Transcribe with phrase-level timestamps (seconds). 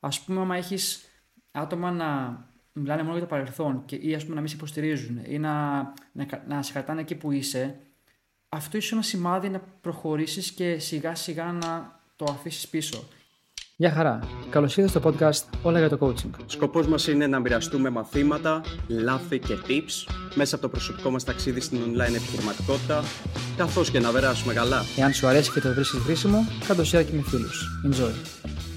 [0.00, 1.04] ας πούμε, άμα έχεις
[1.50, 2.40] άτομα να
[2.72, 5.80] μιλάνε μόνο για το παρελθόν και, ή ας πούμε να μην σε υποστηρίζουν ή να,
[6.12, 7.76] να, να σε κρατάνε εκεί που είσαι,
[8.48, 13.08] αυτό ίσως ένα σημάδι να προχωρήσεις και σιγά σιγά να το αφήσεις πίσω.
[13.78, 14.20] Γεια χαρά.
[14.50, 16.30] Καλώς ήρθατε στο podcast Όλα για το Coaching.
[16.46, 21.60] Σκοπός μας είναι να μοιραστούμε μαθήματα, λάθη και tips μέσα από το προσωπικό μας ταξίδι
[21.60, 23.02] στην online επιχειρηματικότητα,
[23.56, 24.82] καθώς και να περάσουμε καλά.
[24.96, 27.64] Εάν σου αρέσει και το βρίσκεις χρήσιμο, κάτω share και με φίλους.
[27.86, 28.75] Enjoy.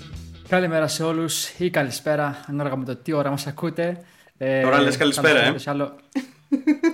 [0.50, 4.01] Καλημέρα σε όλους ή καλησπέρα, ανάλογα με το τι ώρα μας ακούτε.
[4.37, 5.56] Ε, Τώρα λες καλησπέρα, ε.
[5.65, 5.96] Άλλο...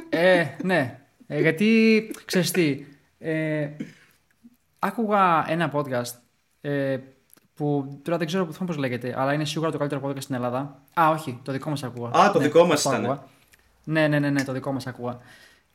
[0.09, 0.99] ε, ναι.
[1.27, 2.85] Ε, γιατί, ξέρεις τι,
[3.19, 3.69] ε,
[4.79, 6.13] άκουγα ένα podcast
[6.61, 6.97] ε,
[7.53, 10.81] που τώρα δεν ξέρω πώς λέγεται, αλλά είναι σίγουρα το καλύτερο podcast στην Ελλάδα.
[10.93, 12.19] Α, όχι, το δικό μας ακούγα.
[12.19, 13.21] Α, το ναι, δικό μας ήταν.
[13.83, 15.17] Ναι, ναι, ναι, ναι, το δικό μας ακούγα.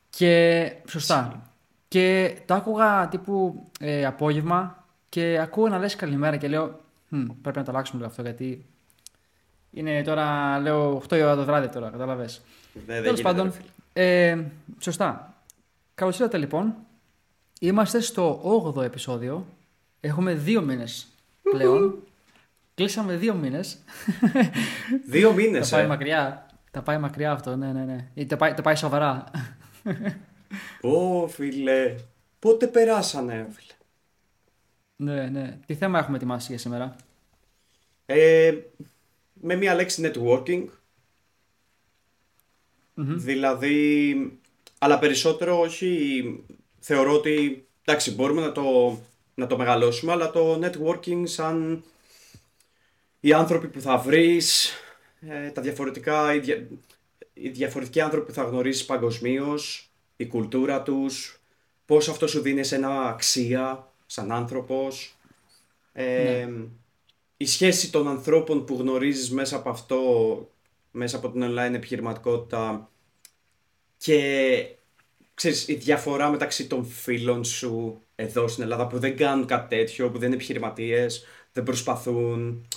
[0.09, 1.41] Και σωστά.
[1.87, 6.79] Και το άκουγα τύπου ε, απόγευμα και ακούω να λες καλημέρα και λέω
[7.41, 8.65] πρέπει να το αλλάξουμε λίγο αυτό γιατί
[9.71, 12.41] είναι τώρα, λέω, 8 η ώρα το βράδυ τώρα, κατάλαβες.
[12.87, 13.53] Ναι, Τέλος πάντων,
[13.93, 14.37] ε,
[14.79, 15.33] σωστά.
[15.93, 16.75] Καλώς ήρθατε λοιπόν.
[17.59, 18.41] Είμαστε στο
[18.75, 19.45] 8ο επεισόδιο.
[19.99, 21.07] Έχουμε δύο μήνες
[21.51, 22.03] πλέον.
[22.75, 23.77] Κλείσαμε δύο μήνες.
[25.07, 25.87] Δύο μήνες, Τα πάει ε.
[25.87, 26.45] μακριά.
[26.71, 28.07] Τα πάει μακριά αυτό, ναι, ναι, ναι.
[28.13, 29.23] Ή τα πάει, τα πάει σοβαρά.
[30.81, 31.95] Ω, φίλε.
[32.39, 33.73] Πότε περάσανε, φίλε;
[34.95, 35.59] Ναι, ναι.
[35.65, 36.95] Τι θέμα έχουμε ετοιμάσει για σήμερα;
[38.13, 38.57] Ε,
[39.33, 40.65] με μία λέξη networking.
[42.95, 44.15] Δηλαδή,
[44.77, 46.43] αλλά περισσότερο όχι,
[46.79, 48.99] θεωρώ ότι, εντάξει, μπορούμε να το
[49.33, 51.83] να το μεγαλώσουμε, αλλά το networking σαν
[53.19, 54.73] οι άνθρωποι που θα βρεις,
[55.19, 56.33] ε, τα διαφορετικά,
[57.33, 61.41] οι, διαφορετικοί άνθρωποι που θα γνωρίσεις παγκοσμίως, η κουλτούρα τους,
[61.85, 65.17] πώς αυτό σου δίνει σε ένα αξία σαν άνθρωπος,
[65.93, 66.65] ε, ναι.
[67.41, 69.99] Η σχέση των ανθρώπων που γνωρίζεις μέσα από αυτό,
[70.91, 72.89] μέσα από την online επιχειρηματικότητα
[73.97, 74.65] και
[75.33, 80.09] ξέρεις, η διαφορά μεταξύ των φίλων σου εδώ στην Ελλάδα που δεν κάνουν κάτι τέτοιο,
[80.09, 82.67] που δεν είναι επιχειρηματίες, δεν προσπαθούν.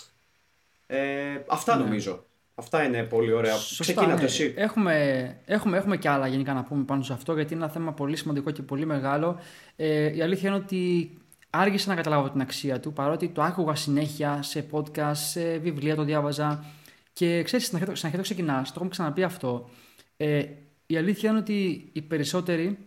[0.87, 0.99] Ε,
[1.47, 1.85] αυτά ναι.
[1.85, 2.25] νομίζω.
[2.55, 3.55] Αυτά είναι πολύ ωραία.
[3.79, 4.17] Ξεκίνα ναι.
[4.17, 4.55] το εσύ.
[4.57, 7.93] Έχουμε, έχουμε, έχουμε και άλλα γενικά να πούμε πάνω σε αυτό, γιατί είναι ένα θέμα
[7.93, 9.39] πολύ σημαντικό και πολύ μεγάλο.
[9.77, 11.11] Ε, η αλήθεια είναι ότι
[11.55, 16.03] άργησα να καταλάβω την αξία του, παρότι το άκουγα συνέχεια σε podcast, σε βιβλία το
[16.03, 16.65] διάβαζα.
[17.13, 19.69] Και ξέρεις, στην αρχή το ξεκινάς, το έχουμε ξαναπεί αυτό.
[20.17, 20.45] Ε,
[20.87, 22.79] η αλήθεια είναι ότι οι περισσότεροι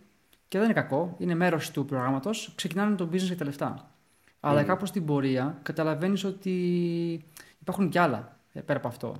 [0.48, 2.52] και δεν είναι κακό, είναι μέρος του προγράμματος.
[2.54, 3.90] Ξεκινάνε το business για τα λεφτά.
[4.40, 4.64] Αλλά mm.
[4.64, 6.52] κάπως στην πορεία καταλαβαίνεις ότι
[7.60, 9.16] υπάρχουν κι άλλα ε, πέρα από αυτό.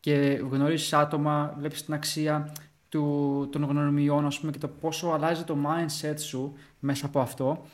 [0.00, 2.52] Και γνωρίζεις άτομα, βλέπεις την αξία
[2.88, 7.66] του, των γνωριμιών, ας πούμε, και το πόσο αλλάζει το mindset σου μέσα από αυτό.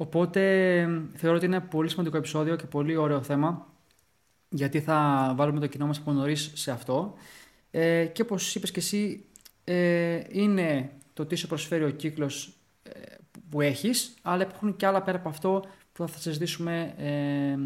[0.00, 0.40] Οπότε
[1.14, 3.66] θεωρώ ότι είναι ένα πολύ σημαντικό επεισόδιο και πολύ ωραίο θέμα,
[4.48, 7.14] γιατί θα βάλουμε το κοινό μας από νωρίς σε αυτό.
[7.70, 9.24] Ε, και όπως είπες και εσύ,
[9.64, 12.52] ε, είναι το τι σου προσφέρει ο κύκλος
[12.82, 12.90] ε,
[13.50, 17.58] που έχεις, αλλά υπάρχουν και άλλα πέρα από αυτό που θα συζητήσουμε ε,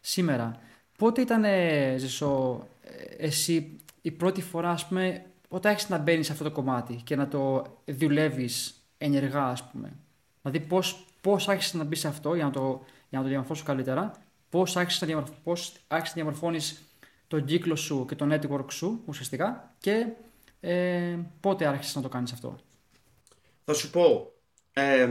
[0.00, 0.60] σήμερα.
[0.98, 6.26] Πότε ήταν, ε, Ζεσό, ε, εσύ η πρώτη φορά, ας πούμε, όταν έχεις να μπαίνεις
[6.26, 9.92] σε αυτό το κομμάτι και να το δουλεύεις ενεργά, ας πούμε;
[10.42, 13.64] Δηλαδή, πώς, πώς άρχισες να μπεις σε αυτό για να το, για να το διαμορφώσω
[13.64, 14.12] καλύτερα,
[14.50, 16.82] πώς άρχισες να, διαμορφ, πώς άρχισες να διαμορφώνεις
[17.28, 20.06] τον κύκλο σου και το network σου, ουσιαστικά, και
[20.60, 22.58] ε, πότε άρχισες να το κάνεις αυτό.
[23.64, 24.32] Θα σου πω.
[24.72, 25.10] Ε,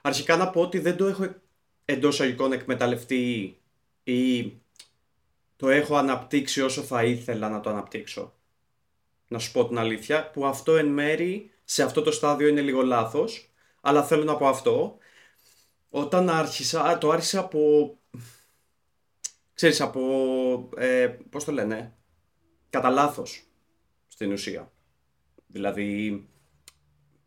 [0.00, 1.34] αρχικά να πω ότι δεν το έχω
[1.84, 3.56] εντός αγικών εκμεταλλευτεί
[4.04, 4.52] ή
[5.56, 8.32] το έχω αναπτύξει όσο θα ήθελα να το αναπτύξω.
[9.28, 12.82] Να σου πω την αλήθεια, που αυτό εν μέρη σε αυτό το στάδιο είναι λίγο
[12.82, 13.51] λάθος,
[13.84, 14.96] αλλά θέλω να πω αυτό.
[15.90, 17.94] Όταν άρχισα, το άρχισα από,
[19.54, 20.02] ξέρεις, από,
[20.76, 21.94] ε, πώς το λένε,
[22.70, 23.44] κατά λάθος
[24.08, 24.72] στην ουσία.
[25.46, 26.22] Δηλαδή,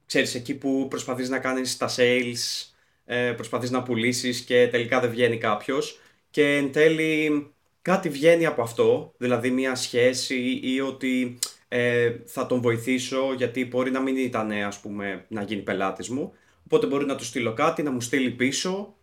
[0.06, 2.70] ξέρεις, εκεί που προσπαθείς να κάνεις τα sales,
[3.06, 6.00] ε, προσπαθείς να πουλήσεις και τελικά δεν βγαίνει κάποιος
[6.30, 12.62] και εν τέλει κάτι βγαίνει από αυτό, δηλαδή μια σχέση ή ότι ε, θα τον
[12.62, 16.34] βοηθήσω γιατί μπορεί να μην ήταν ας πούμε να γίνει πελάτης μου,
[16.66, 18.96] οπότε μπορεί να του στείλω κάτι, να μου στείλει πίσω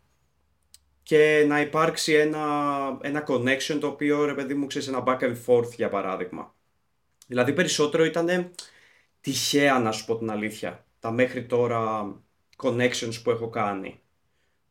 [1.03, 2.47] και να υπάρξει ένα,
[3.03, 6.55] ένα connection το οποίο ρε παιδί μου ξέρεις ένα back and forth για παράδειγμα.
[7.27, 8.51] Δηλαδή περισσότερο ήταν
[9.21, 12.13] τυχαία να σου πω την αλήθεια τα μέχρι τώρα
[12.57, 14.01] connections που έχω κάνει.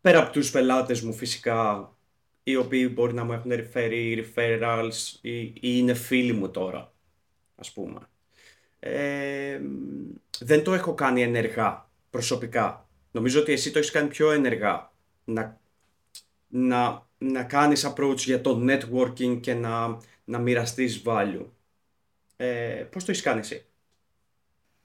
[0.01, 1.91] Πέρα από τους πελάτες μου φυσικά,
[2.43, 6.93] οι οποίοι μπορεί να μου έχουν referred referrals ή, είναι φίλοι μου τώρα,
[7.55, 7.99] ας πούμε.
[8.79, 9.61] Ε,
[10.39, 12.89] δεν το έχω κάνει ενεργά, προσωπικά.
[13.11, 14.91] Νομίζω ότι εσύ το έχεις κάνει πιο ενεργά.
[15.23, 15.59] Να,
[16.47, 21.45] να να κάνεις approach για το networking και να, να μοιραστείς value.
[22.35, 23.65] Ε, πώς το έχεις κάνει εσύ;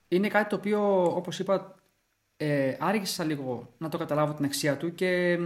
[0.08, 1.74] Είναι κάτι το οποίο, όπως είπα,
[2.36, 5.38] ε, άργησα λίγο να το καταλάβω την αξία του και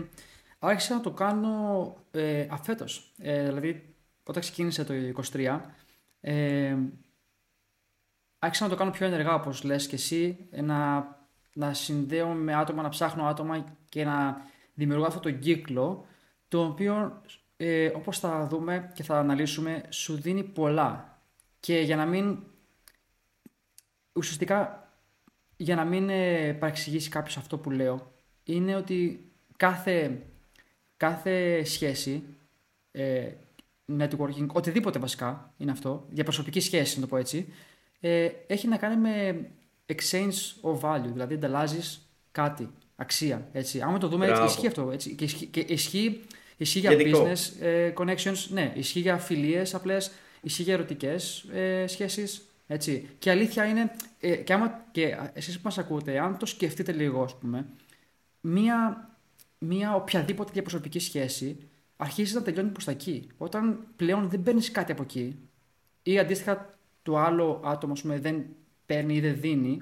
[0.59, 3.13] άρχισα να το κάνω ε, αφέτος.
[3.19, 4.95] Ε, δηλαδή, όταν ξεκίνησε το
[5.33, 5.61] 23,
[6.21, 6.77] ε,
[8.39, 11.09] άρχισα να το κάνω πιο ενεργά, όπως λες και εσύ, να,
[11.53, 14.45] να συνδέω με άτομα, να ψάχνω άτομα και να
[14.75, 16.07] δημιουργώ αυτό το κύκλο,
[16.49, 17.23] το οποίο,
[17.57, 21.19] ε, όπως θα δούμε και θα αναλύσουμε, σου δίνει πολλά.
[21.61, 22.39] Και για να μην...
[24.13, 24.89] Ουσιαστικά,
[25.57, 28.13] για να μην ε, παρεξηγήσει κάποιος αυτό που λέω,
[28.45, 30.23] είναι ότι κάθε,
[30.97, 32.25] κάθε σχέση,
[32.91, 33.33] ε,
[33.99, 37.53] networking, οτιδήποτε βασικά είναι αυτό, για προσωπική σχέση να το πω έτσι,
[38.01, 39.47] ε, έχει να κάνει με
[39.95, 43.49] exchange of value, δηλαδή ανταλλάζεις κάτι, αξία.
[43.53, 43.81] Έτσι.
[43.81, 44.91] Άμα το δούμε έτσι, ισχύει αυτό.
[44.91, 45.15] Έτσι.
[45.15, 46.21] Και ισχύει, και ισχύει,
[46.57, 50.11] ισχύει για business ε, connections, ναι, ισχύει για φιλίε απλές,
[50.41, 52.45] ισχύει για ερωτικές ε, σχέσεις.
[52.67, 53.09] Έτσι.
[53.19, 57.23] Και αλήθεια είναι, ε, και, άμα, και εσείς που μας ακούτε, αν το σκεφτείτε λίγο,
[57.23, 57.67] ας πούμε,
[58.41, 59.09] μία,
[59.59, 61.57] μία οποιαδήποτε διαπροσωπική σχέση
[61.97, 63.29] αρχίζει να τελειώνει προς τα εκεί.
[63.39, 65.39] Όταν πλέον δεν παίρνεις κάτι από εκεί
[66.03, 68.45] ή αντίστοιχα το άλλο άτομο πούμε, δεν
[68.91, 69.81] παίρνει ή δεν δίνει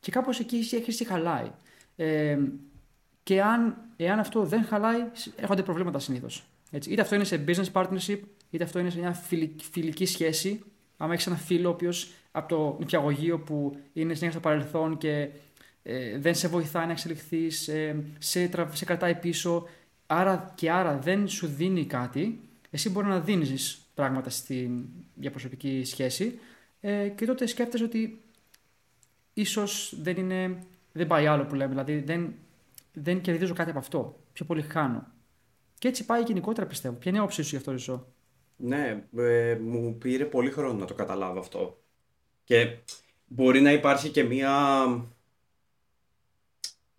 [0.00, 1.50] και κάπως εκεί η έκρηση χαλάει.
[1.96, 2.38] Ε,
[3.22, 5.00] και αν, εάν αυτό δεν χαλάει,
[5.36, 6.44] έρχονται προβλήματα συνήθως.
[6.88, 8.18] Είτε αυτό είναι σε business partnership,
[8.50, 9.12] είτε αυτό είναι σε μια
[9.70, 10.62] φιλική σχέση.
[10.96, 15.28] Αν έχεις ένα φίλο ο οποίος από το νηπιαγωγείο που είναι συνέχεια στο παρελθόν και
[15.82, 19.68] ε, δεν σε βοηθάει να εξελιχθείς, ε, σε, σε κρατάει πίσω,
[20.06, 22.40] άρα και άρα δεν σου δίνει κάτι,
[22.70, 24.84] εσύ μπορεί να δίνεις πράγματα στην
[25.14, 26.38] διαπροσωπική σχέση
[26.80, 28.20] ε, και τότε σκέφτεσαι ότι
[29.40, 30.58] ίσως δεν, είναι,
[30.92, 32.34] δεν πάει άλλο που λέμε, δηλαδή δεν,
[32.92, 35.06] δεν κερδίζω κάτι από αυτό, πιο πολύ χάνω.
[35.78, 36.94] Και έτσι πάει γενικότερα πιστεύω.
[36.94, 38.06] Ποια είναι η όψη σου γι' αυτό, Ρισό.
[38.56, 41.82] Ναι, ε, μου πήρε πολύ χρόνο να το καταλάβω αυτό.
[42.44, 42.78] Και
[43.26, 44.84] μπορεί να υπάρχει και μία...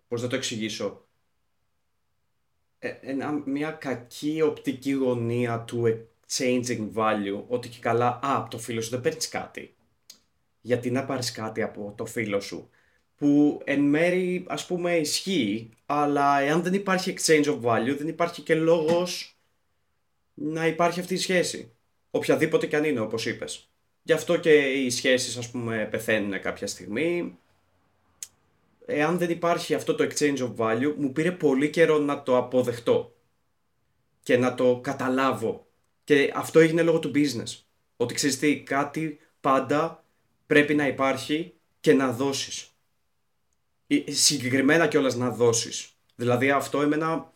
[0.08, 1.06] Πώς να το εξηγήσω.
[2.78, 2.94] Ε,
[3.44, 8.90] μια κακή οπτική γωνία του exchanging value, ότι και καλά, α, από το φίλο σου
[8.90, 9.74] δεν παίρνεις κάτι.
[10.62, 12.70] Γιατί να πάρεις κάτι από το φίλο σου,
[13.16, 18.42] που εν μέρη ας πούμε ισχύει, αλλά εάν δεν υπάρχει exchange of value, δεν υπάρχει
[18.42, 19.36] και λόγος
[20.34, 21.72] να υπάρχει αυτή η σχέση.
[22.10, 23.68] Οποιαδήποτε και αν είναι, όπως είπες.
[24.02, 27.38] Γι' αυτό και οι σχέσεις ας πούμε πεθαίνουν κάποια στιγμή.
[28.86, 33.14] Εάν δεν υπάρχει αυτό το exchange of value, μου πήρε πολύ καιρό να το αποδεχτώ
[34.22, 35.66] και να το καταλάβω
[36.04, 37.62] και αυτό έγινε λόγω του business.
[37.96, 40.01] Ότι ξέρεις τι, κάτι πάντα
[40.46, 42.66] πρέπει να υπάρχει και να δώσεις.
[44.06, 45.88] Συγκεκριμένα κιόλας να δώσεις.
[46.14, 47.32] Δηλαδή αυτό εμένα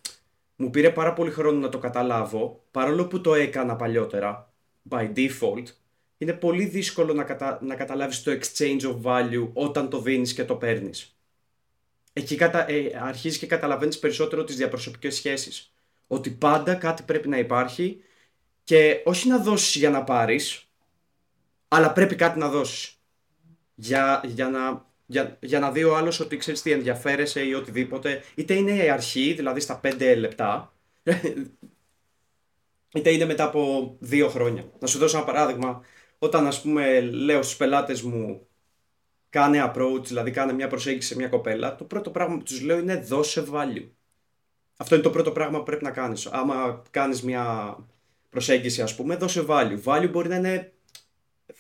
[0.56, 4.52] μου πήρε πάρα πολύ χρόνο να το καταλάβω, παρόλο που το έκανα παλιότερα,
[4.90, 5.64] by default,
[6.18, 7.58] είναι πολύ δύσκολο να, κατα...
[7.62, 11.18] να καταλάβεις το exchange of value όταν το δίνεις και το παίρνεις.
[12.12, 12.70] Εκεί κατα...
[12.70, 15.72] ε, αρχίζεις και καταλαβαίνεις περισσότερο τις διαπροσωπικές σχέσεις.
[16.06, 18.02] Ότι πάντα κάτι πρέπει να υπάρχει
[18.64, 20.68] και όχι να δώσεις για να πάρεις,
[21.68, 22.95] αλλά πρέπει κάτι να δώσεις.
[23.78, 28.22] Για, για, να, για, για να δει ο άλλος ότι ξέρεις τι ενδιαφέρεσαι ή οτιδήποτε,
[28.34, 30.72] είτε είναι η αρχή, δηλαδή στα 5 λεπτά,
[32.96, 34.64] είτε είναι μετά από δύο χρόνια.
[34.78, 35.82] Να σου δώσω ένα παράδειγμα.
[36.18, 38.46] Όταν ας πούμε λέω στους πελάτες μου
[39.30, 42.78] κάνε approach, δηλαδή κάνε μια προσέγγιση σε μια κοπέλα, το πρώτο πράγμα που τους λέω
[42.78, 43.88] είναι δώσε value.
[44.76, 46.26] Αυτό είναι το πρώτο πράγμα που πρέπει να κάνεις.
[46.26, 47.76] Άμα κάνεις μια
[48.30, 49.82] προσέγγιση ας πούμε, δώσε value.
[49.84, 50.72] Value μπορεί να είναι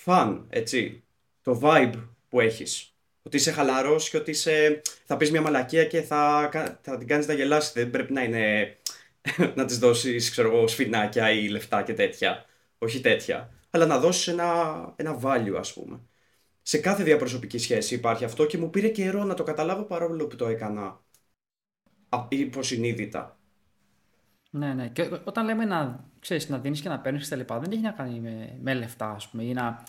[0.04, 1.05] fun, έτσι.
[1.46, 2.94] Το vibe που έχεις.
[3.22, 4.82] Ότι είσαι χαλαρός και ότι είσαι...
[5.04, 6.50] θα πεις μια μαλακία και θα,
[6.82, 7.72] θα την κάνεις να γελάσει.
[7.74, 8.76] Δεν πρέπει να είναι
[9.56, 12.44] να της δώσεις, ξέρω εγώ, σφινάκια ή λεφτά και τέτοια.
[12.78, 13.52] Όχι τέτοια.
[13.70, 16.00] Αλλά να δώσεις ένα, ένα value ας πούμε.
[16.62, 20.36] Σε κάθε διαπροσωπική σχέση υπάρχει αυτό και μου πήρε καιρό να το καταλάβω παρόλο που
[20.36, 21.00] το έκανα
[22.28, 23.38] υποσυνείδητα.
[24.50, 24.88] Ναι, ναι.
[24.88, 27.90] Και όταν λέμε να, ξέρεις, να δίνεις και να παίρνεις τα λοιπά, δεν έχει να
[27.90, 29.84] κάνει με, με λεφτά, ας πούμε, ή να,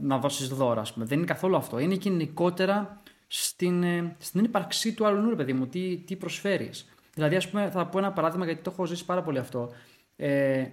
[0.00, 1.04] να δώσεις δώρα, ας πούμε.
[1.04, 1.78] Δεν είναι καθόλου αυτό.
[1.78, 6.88] Είναι γενικότερα στην, ε, στην ύπαρξή του άλλου, παιδί μου, τι, τι προσφέρεις.
[7.14, 9.72] Δηλαδή, ας πούμε, θα πω ένα παράδειγμα, γιατί το έχω ζήσει πάρα πολύ αυτό.
[10.16, 10.66] Ε,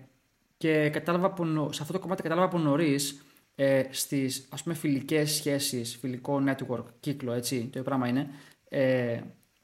[0.57, 3.25] και κατάλαβα από, σε αυτό το κομμάτι κατάλαβα από νωρίς
[3.55, 8.29] ε, στις ας πούμε φιλικές σχέσεις, φιλικό network, κύκλο, έτσι, το πράγμα είναι,
[8.69, 9.21] ε,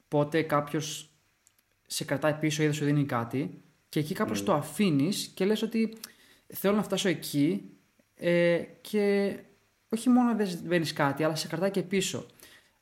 [0.08, 1.10] πότε κάποιος
[1.86, 4.44] σε κρατάει πίσω ή δεν σου δίνει κάτι και εκεί κάπως mm.
[4.44, 5.96] το αφήνεις και λες ότι
[6.46, 7.70] θέλω να φτάσω εκεί
[8.14, 9.36] ε, και
[9.88, 12.26] όχι μόνο δεν βαίνει κάτι, αλλά σε κρατάει και πίσω.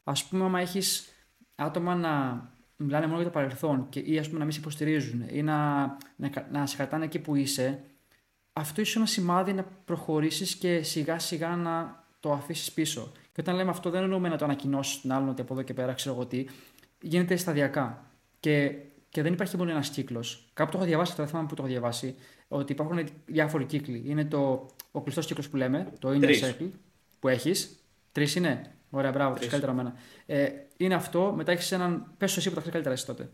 [0.05, 1.09] Ας πούμε, άμα έχεις
[1.55, 2.45] άτομα να,
[2.77, 5.85] μιλάνε μόνο για το παρελθόν και, ή ας πούμε να μην σε υποστηρίζουν ή να,
[6.17, 7.81] να, να σε κρατάνε εκεί που είσαι,
[8.53, 13.13] αυτό ίσως ένα σημάδι να προχωρήσεις και σιγά σιγά να το αφήσεις πίσω.
[13.33, 15.75] Και όταν λέμε αυτό, δεν εννοούμε να το ανακοινώσεις τον άλλον ότι από εδώ και
[15.75, 16.47] πέρα ξέρω εγώ τι.
[17.01, 18.05] Γίνεται σταδιακά.
[18.41, 18.75] Και,
[19.09, 20.51] και δεν υπάρχει μόνο ένας κύκλος.
[20.53, 22.15] Κάπου το έχω διαβάσει, δεν θυμάμαι που το έχω διαβάσει,
[22.53, 24.03] ότι υπάρχουν διάφοροι κύκλοι.
[24.07, 26.71] Είναι το, ο κλειστός κύκλος που λέμε, το inner circle
[27.21, 27.85] που έχεις.
[28.13, 28.75] Τρεις είναι.
[28.91, 29.95] Ωραία, μπράβο, τρεις καλύτερα μένα.
[30.27, 32.15] Ε, είναι αυτό, μετά έχεις έναν.
[32.19, 33.31] Πες εσύ που τα ξέρεις καλύτερα εσύ τότε.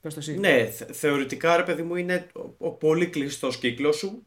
[0.00, 0.38] Πες το εσύ.
[0.38, 2.26] Ναι, θεωρητικά ρε παιδί μου είναι
[2.58, 4.24] ο πολύ κλειστός κύκλος σου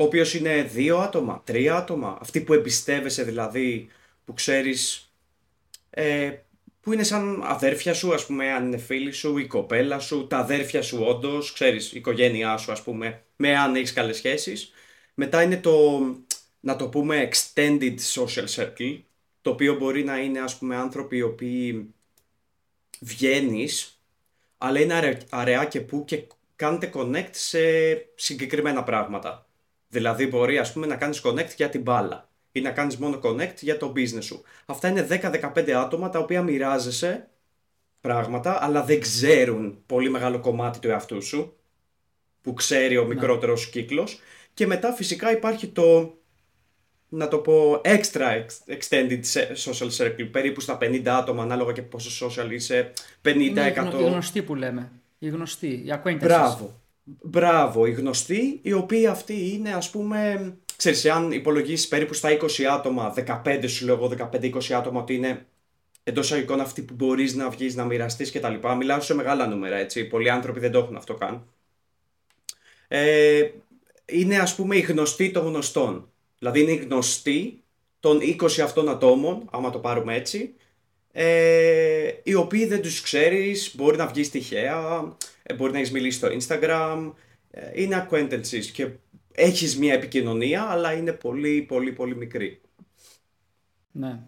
[0.00, 3.88] ο οποίος είναι δύο άτομα, τρία άτομα, αυτοί που εμπιστεύεσαι δηλαδή,
[4.24, 5.12] που ξέρεις,
[5.90, 6.32] ε,
[6.80, 10.38] που είναι σαν αδέρφια σου, ας πούμε, αν είναι φίλοι σου, η κοπέλα σου, τα
[10.38, 14.72] αδέρφια σου όντως, ξέρεις, η οικογένειά σου, ας πούμε, με αν έχεις καλές σχέσεις.
[15.14, 16.00] Μετά είναι το,
[16.60, 19.00] να το πούμε, extended social circle,
[19.42, 21.94] το οποίο μπορεί να είναι, ας πούμε, άνθρωποι οι οποίοι
[23.00, 24.00] βγαίνεις,
[24.58, 26.22] αλλά είναι αραιά και που και
[26.56, 27.60] κάνετε connect σε
[28.14, 29.46] συγκεκριμένα πράγματα.
[29.88, 33.56] Δηλαδή μπορεί ας πούμε να κάνεις connect για την μπάλα ή να κάνεις μόνο connect
[33.60, 34.42] για το business σου.
[34.66, 35.06] Αυτά είναι
[35.54, 37.28] 10-15 άτομα τα οποία μοιράζεσαι
[38.00, 41.56] πράγματα αλλά δεν ξέρουν πολύ μεγάλο κομμάτι του εαυτού σου
[42.42, 43.08] που ξέρει ο ναι.
[43.08, 43.70] μικρότερος ναι.
[43.70, 44.20] κύκλος.
[44.54, 46.18] Και μετά φυσικά υπάρχει το
[47.08, 49.20] να το πω extra extended
[49.64, 50.28] social circle.
[50.30, 52.92] Περίπου στα 50 άτομα ανάλογα και πόσο social είσαι.
[53.24, 54.92] 50-100 Είναι οι γνωστοί που λέμε.
[55.18, 56.18] Οι γνωστοί, οι acquaintances.
[56.18, 56.80] Μπράβο,
[57.22, 62.64] Μπράβο, οι γνωστοί, οι οποίοι αυτοί είναι ας πούμε, ξέρεις, αν υπολογίσεις περίπου στα 20
[62.64, 65.46] άτομα, 15 σου λέω εγώ, 15-20 άτομα ότι είναι
[66.02, 68.54] εντός αγικών αυτοί που μπορείς να βγεις, να μοιραστείς κτλ.
[68.76, 70.04] Μιλάω σε μεγάλα νούμερα έτσι.
[70.04, 71.46] Πολλοί άνθρωποι δεν το έχουν αυτό καν.
[72.88, 73.50] Ε,
[74.06, 76.10] είναι ας πούμε οι γνωστοί των γνωστών.
[76.38, 77.62] Δηλαδή είναι οι γνωστοί
[78.00, 80.54] των 20 αυτών ατόμων, άμα το πάρουμε έτσι,
[81.12, 86.18] ε, οι οποίοι δεν τους ξέρεις, μπορεί να βγεις τυχαία, ε, μπορεί να έχεις μιλήσει
[86.18, 87.12] στο Instagram,
[87.50, 88.88] ε, είναι acquaintances και
[89.32, 92.60] έχεις μια επικοινωνία, αλλά είναι πολύ πολύ πολύ μικρή.
[93.92, 94.20] Ναι.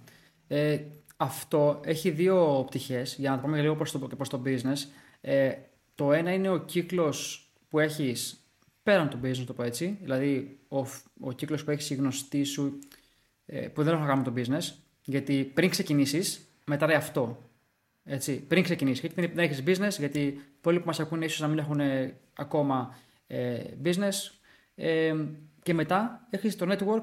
[0.49, 0.79] Ε,
[1.17, 4.79] αυτό έχει δύο πτυχές, για να το πούμε λίγο προς το, προς το business.
[5.21, 5.53] Ε,
[5.95, 8.37] το ένα είναι ο κύκλος που έχεις
[8.83, 9.99] πέραν το business, το πω έτσι.
[10.01, 10.79] Δηλαδή, ο,
[11.21, 12.79] ο κύκλος που έχεις η γνωστή σου,
[13.47, 14.75] ε, που δεν έχει να κάνει με το business.
[15.05, 17.51] Γιατί πριν ξεκινήσεις, μετράει αυτό.
[18.05, 19.01] Έτσι, πριν ξεκινήσεις.
[19.01, 22.97] Γιατί δεν έχεις business, γιατί πολλοί που μας ακούνε ίσως να μην έχουν ε, ακόμα
[23.27, 24.15] ε, business.
[24.75, 25.15] Ε,
[25.63, 27.03] και μετά έχεις το network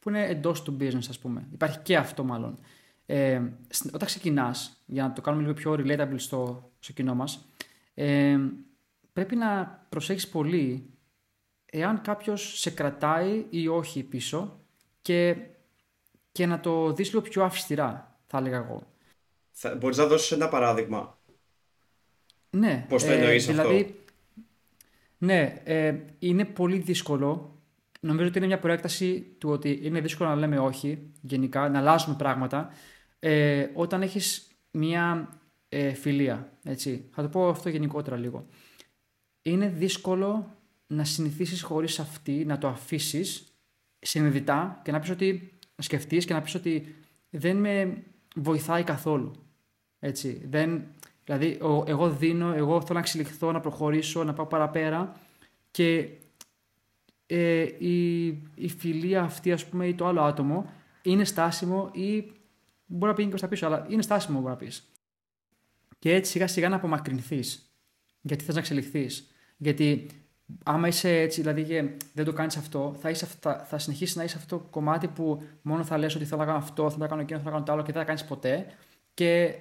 [0.00, 1.48] που είναι εντός του business, ας πούμε.
[1.52, 2.58] Υπάρχει και αυτό μάλλον.
[3.06, 3.42] Ε,
[3.86, 7.48] όταν ξεκινάς, για να το κάνουμε λίγο πιο relatable στο, στο κοινό μας,
[7.94, 8.38] ε,
[9.12, 10.90] πρέπει να προσέχεις πολύ
[11.66, 14.60] εάν κάποιος σε κρατάει ή όχι πίσω
[15.02, 15.36] και,
[16.32, 18.82] και να το δεις λίγο πιο αυστηρά, θα έλεγα εγώ.
[19.50, 21.18] Θα, μπορείς να δώσεις ένα παράδειγμα.
[22.50, 22.86] Ναι.
[22.88, 23.84] Πώς το εννοείς ε, αυτό.
[25.18, 27.58] Δηλαδή, ναι, ε, είναι πολύ δύσκολο.
[28.00, 32.16] Νομίζω ότι είναι μια προέκταση του ότι είναι δύσκολο να λέμε όχι γενικά, να αλλάζουμε
[32.16, 32.70] πράγματα
[33.18, 35.28] ε, όταν έχεις μια
[35.68, 36.52] ε, φιλία.
[36.62, 37.08] Έτσι.
[37.12, 38.46] Θα το πω αυτό γενικότερα λίγο.
[39.42, 40.56] Είναι δύσκολο
[40.86, 43.52] να συνηθίσεις χωρίς αυτή, να το αφήσεις
[43.98, 46.94] συνειδητά και να πεις ότι, να σκεφτείς και να πεις ότι
[47.30, 48.02] δεν με
[48.36, 49.32] βοηθάει καθόλου.
[49.98, 50.42] Έτσι.
[50.48, 50.86] Δεν,
[51.28, 55.20] δηλαδή, εγώ δίνω, εγώ θέλω να εξελιχθώ, να προχωρήσω, να πάω παραπέρα
[55.70, 56.08] και
[57.26, 60.70] ε, η, η φιλία αυτή, ας πούμε, ή το άλλο άτομο
[61.02, 62.32] είναι στάσιμο ή
[62.86, 64.92] μπορεί να πήγαινε προς τα πίσω, αλλά είναι στάσιμο, μπορεί να πεις.
[65.98, 67.72] Και έτσι σιγά σιγά να απομακρυνθείς.
[68.20, 69.30] Γιατί θες να εξελιχθείς.
[69.56, 70.06] Γιατί
[70.62, 74.24] άμα είσαι έτσι, δηλαδή και δεν το κάνεις αυτό, θα, είσαι, θα, θα συνεχίσεις να
[74.24, 77.08] είσαι αυτό το κομμάτι που μόνο θα λες ότι θέλω να κάνω αυτό, θέλω να
[77.08, 78.66] κάνω εκείνο, θέλω να κάνω το άλλο και δεν θα κάνεις ποτέ.
[79.14, 79.54] Και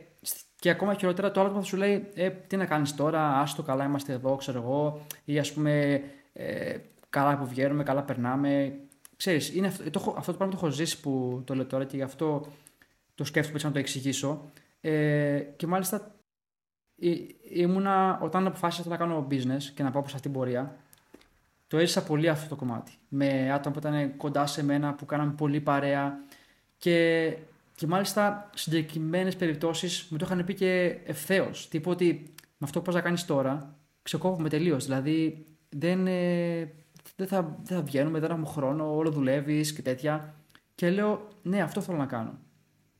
[0.59, 3.85] και ακόμα χειρότερα το άλλο θα σου λέει ε, τι να κάνεις τώρα, άστο καλά
[3.85, 6.01] είμαστε εδώ, ξέρω εγώ, ή ας πούμε
[6.33, 6.77] ε,
[7.09, 8.79] καλά που βγαίνουμε, καλά περνάμε.
[9.15, 11.95] Ξέρεις, είναι αυτό, το, αυτό το πράγμα το έχω ζήσει που το λέω τώρα και
[11.95, 12.45] γι' αυτό
[13.15, 14.51] το σκέφτομαι να το εξηγήσω.
[14.81, 16.15] Ε, και μάλιστα
[16.95, 20.75] ή, ήμουνα, όταν αποφάσισα να κάνω business και να πάω προς αυτήν την πορεία,
[21.67, 22.91] το έζησα πολύ αυτό το κομμάτι.
[23.07, 26.19] Με άτομα που ήταν κοντά σε μένα, που κάναμε πολύ παρέα
[26.77, 27.37] και
[27.77, 31.67] και μάλιστα συγκεκριμένες περιπτώσεις μου το είχαν πει και ευθέως.
[31.67, 34.86] Τύπου ότι με αυτό που πας να κάνεις τώρα, ξεκόβουμε τελείως.
[34.86, 36.74] Δηλαδή δεν, ε,
[37.15, 40.34] δεν, θα, δεν θα βγαίνουμε, δεν έχουμε χρόνο, όλο δουλεύεις και τέτοια.
[40.75, 42.38] Και λέω, ναι, αυτό θέλω να κάνω.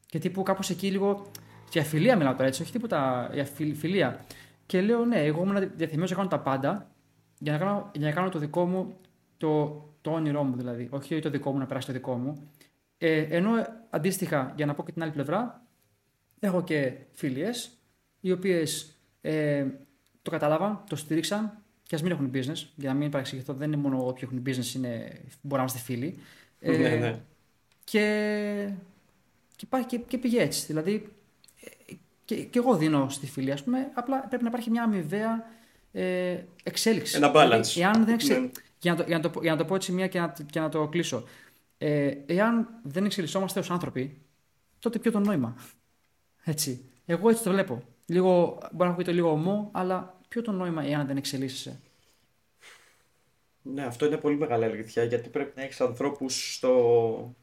[0.06, 1.32] Και τύπου κάπως εκεί λίγο.
[1.72, 4.26] Για φιλία μιλάω τώρα έτσι, όχι τίποτα για φιλία.
[4.66, 6.92] Και λέω, ναι, εγώ ήμουν διαθυμένο να κάνω τα πάντα
[7.40, 8.96] για να κάνω, για να κάνω το δικό μου,
[9.38, 10.88] το, το όνειρό μου δηλαδή.
[10.92, 12.52] Όχι το δικό μου να περάσει το δικό μου.
[12.98, 13.52] Ε, ενώ
[13.90, 15.66] αντίστοιχα, για να πω και την άλλη πλευρά,
[16.40, 17.72] έχω και φίλιες
[18.20, 19.66] οι οποίες ε,
[20.22, 23.82] το καταλάβαν, το στήριξαν και ας μην έχουν business, για να μην παρεξηγηθώ, δεν είναι
[23.82, 26.20] μόνο όποιοι έχουν business είναι, μπορεί να είμαστε φίλοι.
[26.60, 27.20] Ε, ναι, ναι.
[27.84, 28.70] Και,
[29.56, 30.66] και, και, και πήγε έτσι.
[30.66, 31.10] Δηλαδή,
[31.62, 31.94] ε,
[32.26, 35.46] και, και εγώ δίνω στη φίλη, ας πούμε, απλά πρέπει να υπάρχει μια αμοιβαία
[35.92, 37.18] ε, εξέλιξη.
[37.18, 37.72] Ένα balance.
[37.74, 38.50] Δηλαδή, εάν δεν ναι.
[38.80, 40.60] για, να το, για, να το, για να το πω έτσι μία και να, και
[40.60, 41.24] να το κλείσω.
[41.78, 44.22] Ε, εάν δεν εξελισσόμαστε ως άνθρωποι,
[44.80, 45.56] τότε ποιο το νόημα;
[46.44, 46.92] Έτσι.
[47.06, 47.84] Εγώ έτσι το βλέπω.
[48.06, 51.80] Λίγο, μπορεί να το λίγο ομό, αλλά ποιο το νόημα εάν δεν εξελίσσεσαι;
[53.62, 57.36] Ναι, αυτό είναι πολύ μεγάλη αλήθεια γιατί πρέπει να έχεις ανθρώπους στο,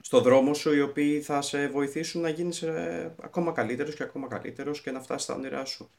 [0.00, 4.28] στο δρόμο σου οι οποίοι θα σε βοηθήσουν να γίνεις ε, ακόμα καλύτερος και ακόμα
[4.28, 5.90] καλύτερος και να φτάσεις στα όνειρά σου.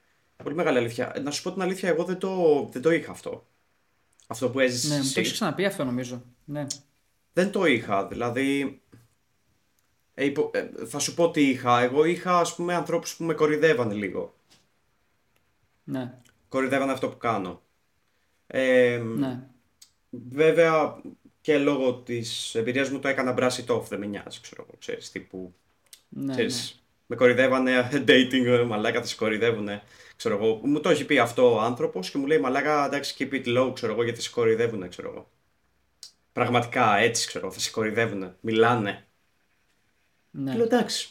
[0.43, 1.15] Πολύ μεγάλη αλήθεια.
[1.23, 3.47] Να σου πω την αλήθεια, εγώ δεν το, δεν το είχα αυτό.
[4.27, 4.89] Αυτό που έζησες.
[4.89, 6.23] Ναι, μου το έχεις ξαναπεί αυτό νομίζω.
[6.45, 6.65] Ναι.
[7.33, 8.07] Δεν το είχα.
[8.07, 8.81] Δηλαδή,
[10.13, 11.81] ε, ε, θα σου πω τι είχα.
[11.81, 14.35] Εγώ είχα ας πούμε ανθρώπους που με κορυδεύαν λίγο.
[15.83, 16.13] Ναι.
[16.49, 17.61] Κορυδεύαν αυτό που κάνω.
[18.47, 19.43] Ε, ναι.
[20.09, 21.01] Βέβαια
[21.47, 24.77] και λόγω της εμπειρίας μου το έκανα brush it off, δεν με νοιάζει, ξέρω εγώ,
[24.79, 25.53] ξέρεις, τύπου,
[26.09, 26.81] ναι, ξέρεις, ναι.
[27.05, 29.83] με κορυδεύανε dating, μαλάκα, θα σε κορυδεύουνε,
[30.17, 30.59] ξέρω εγώ.
[30.63, 33.73] Μου το έχει πει αυτό ο άνθρωπος και μου λέει, μαλάκα, εντάξει, keep it low,
[33.73, 35.29] ξέρω εγώ, γιατί σε κοροϊδεύουνε, ξέρω εγώ.
[36.31, 39.07] Πραγματικά, έτσι, ξέρω, θα σε κοροϊδεύουνε, μιλάνε.
[40.31, 40.51] Ναι.
[40.51, 41.09] Και λέω εντάξει.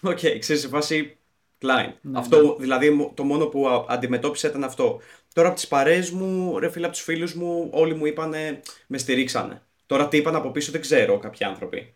[0.00, 1.18] OK, okay, ξέρεις, σε φάση
[1.60, 1.92] κλάιν.
[2.00, 2.54] Ναι, αυτό, ναι.
[2.58, 5.00] δηλαδή, το μόνο που αντιμετώπισα ήταν αυτό.
[5.32, 8.98] Τώρα από τις παρέες μου, ρε φίλε, από τους φίλους μου, όλοι μου είπανε, με
[8.98, 9.62] στηρίξανε.
[9.86, 11.94] Τώρα τι είπαν από πίσω δεν ξέρω κάποιοι άνθρωποι.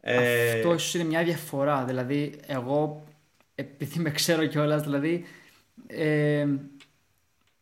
[0.00, 1.84] Ε, αυτός ίσω είναι μια διαφορά.
[1.84, 3.04] Δηλαδή, εγώ,
[3.54, 5.24] επειδή με ξέρω κιόλας, δηλαδή.
[5.86, 6.46] Ε,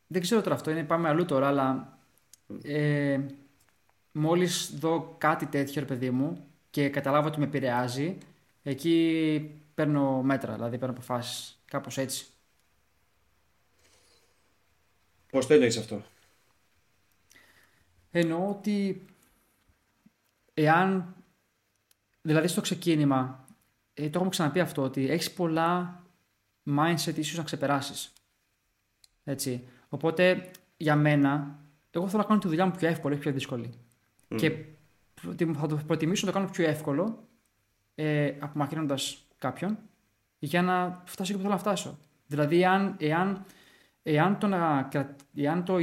[0.07, 1.99] δεν ξέρω τώρα αυτό, είναι, πάμε αλλού τώρα, αλλά
[2.63, 3.21] ε,
[4.13, 8.19] μόλις δω κάτι τέτοιο, ρε παιδί μου, και καταλάβω ότι με επηρεάζει,
[8.63, 11.63] εκεί παίρνω μέτρα, δηλαδή παίρνω αποφάσεις.
[11.65, 12.27] Κάπως έτσι.
[15.31, 16.03] Πώς το εννοείς αυτό,
[18.11, 19.05] Εννοώ ότι
[20.55, 21.17] εάν.
[22.23, 23.47] Δηλαδή στο ξεκίνημα,
[23.95, 26.02] ε, το έχουμε ξαναπεί αυτό, ότι έχεις πολλά
[26.67, 28.13] mindset ίσως να ξεπεράσεις.
[29.25, 29.65] Έτσι.
[29.89, 31.59] Οπότε για μένα,
[31.91, 33.71] εγώ θέλω να κάνω τη δουλειά μου πιο εύκολη, πιο δύσκολη.
[34.37, 34.65] Και
[35.55, 37.29] θα το προτιμήσω να το κάνω πιο εύκολο,
[37.95, 39.79] ε, απομακρύνοντας κάποιον,
[40.39, 41.99] για να φτάσω εκεί που θέλω να φτάσω.
[42.27, 43.45] Δηλαδή, εάν, εάν,
[44.03, 44.89] εάν, το, να,
[45.35, 45.77] εάν το,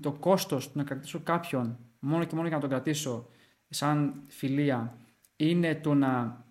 [0.00, 3.28] το κόστος του να κρατήσω κάποιον μόνο και μόνο για να τον κρατήσω
[3.68, 4.96] σαν φιλία
[5.36, 6.44] είναι το να,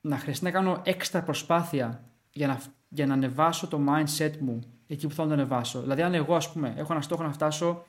[0.00, 5.06] να χρειαστεί να κάνω έξτρα προσπάθεια για να, για να ανεβάσω το mindset μου εκεί
[5.06, 5.80] που θέλω να το ανεβάσω.
[5.80, 7.84] Δηλαδή, αν εγώ, ας πούμε, έχω ένα στόχο να φτάσω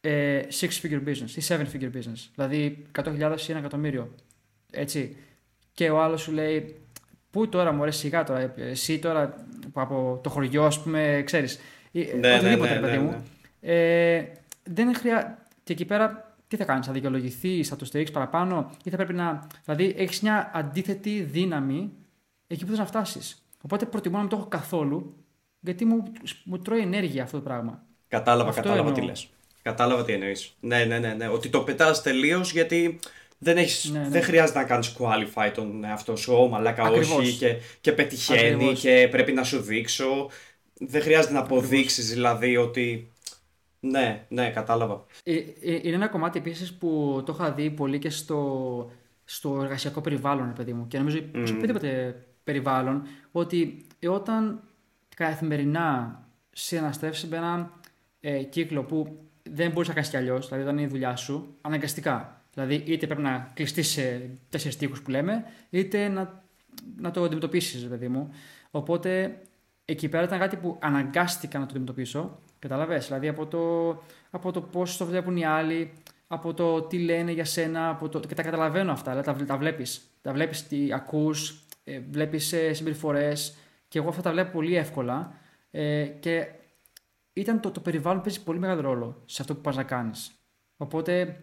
[0.00, 2.28] ε, six figure business ή seven figure business.
[2.34, 4.14] Δηλαδή 100.000 ή ένα εκατομμύριο.
[4.70, 5.16] Έτσι.
[5.72, 6.86] Και ο άλλος σου λέει,
[7.36, 11.58] Πού τώρα μου αρέσει σιγά τώρα, εσύ τώρα από το χωριό, ας πούμε, ξέρεις.
[11.92, 13.22] Ναι, ναι, οτιδήποτε, ναι, ναι, παιδί μου.
[13.60, 14.22] Ε,
[14.62, 15.36] δεν χρειάζεται.
[15.64, 19.12] Και εκεί πέρα τι θα κάνεις, θα δικαιολογηθεί, θα το στηρίξεις παραπάνω, ή θα πρέπει
[19.12, 19.46] να.
[19.64, 21.92] Δηλαδή, έχεις μια αντίθετη δύναμη
[22.46, 23.45] εκεί που θες να φτάσεις.
[23.66, 25.14] Οπότε προτιμώ να μην το έχω καθόλου,
[25.60, 26.02] γιατί μου,
[26.44, 27.82] μου τρώει ενέργεια αυτό το πράγμα.
[28.08, 29.00] Κατάλαβα, αυτό κατάλαβα εννοώ.
[29.00, 29.28] τι λες.
[29.62, 30.56] Κατάλαβα τι εννοείς.
[30.60, 31.28] Ναι, ναι, ναι, ναι.
[31.28, 32.98] Ότι το πετάς τελείως γιατί
[33.38, 34.08] δεν, έχεις, ναι, ναι.
[34.08, 36.34] δεν χρειάζεται να κάνεις qualify τον εαυτό σου.
[36.34, 37.32] Ω, μαλάκα, όχι.
[37.32, 38.80] Και, και πετυχαίνει Ακριβώς.
[38.80, 40.30] και πρέπει να σου δείξω.
[40.74, 43.12] Δεν χρειάζεται να αποδείξεις δηλαδή ότι.
[43.80, 45.04] Ναι, ναι, κατάλαβα.
[45.22, 48.90] Ε, ε, είναι ένα κομμάτι επίσης που το είχα δει πολύ και στο,
[49.24, 50.86] στο εργασιακό περιβάλλον, παιδί μου.
[50.86, 51.42] Και νομίζω mm.
[51.44, 52.16] σε οποιοδήποτε
[52.46, 54.60] περιβάλλον, ότι όταν
[55.16, 57.70] καθημερινά συναστρέφεις με ένα
[58.20, 59.18] ε, κύκλο που
[59.50, 62.40] δεν μπορείς να κάνεις κι αλλιώς, δηλαδή όταν είναι η δουλειά σου, αναγκαστικά.
[62.54, 66.42] Δηλαδή, είτε πρέπει να κλειστείς σε τέσσερις τείχου που λέμε, είτε να,
[66.96, 68.30] να το αντιμετωπίσεις, παιδί μου.
[68.70, 69.40] Οπότε
[69.84, 72.38] εκεί πέρα ήταν κάτι που αναγκάστηκα να το αντιμετωπίσω.
[72.58, 73.88] Κατάλαβες; Δηλαδή από το,
[74.30, 75.92] από το πώς το βλέπουν οι άλλοι,
[76.26, 78.20] από το τι λένε για σένα, από το...
[78.20, 79.10] και τα καταλαβαίνω αυτά.
[79.10, 80.00] Δηλαδή, τα, τα βλέπεις.
[80.22, 83.56] Τα βλέπεις τι ακούς, ε, βλέπεις ε, συμπεριφορές.
[83.88, 85.40] Και εγώ αυτά τα βλέπω πολύ εύκολα.
[85.70, 86.46] Ε, και
[87.32, 90.30] ήταν το, το περιβάλλον παίζει πολύ μεγάλο ρόλο σε αυτό που πας να κάνεις.
[90.76, 91.40] Οπότε,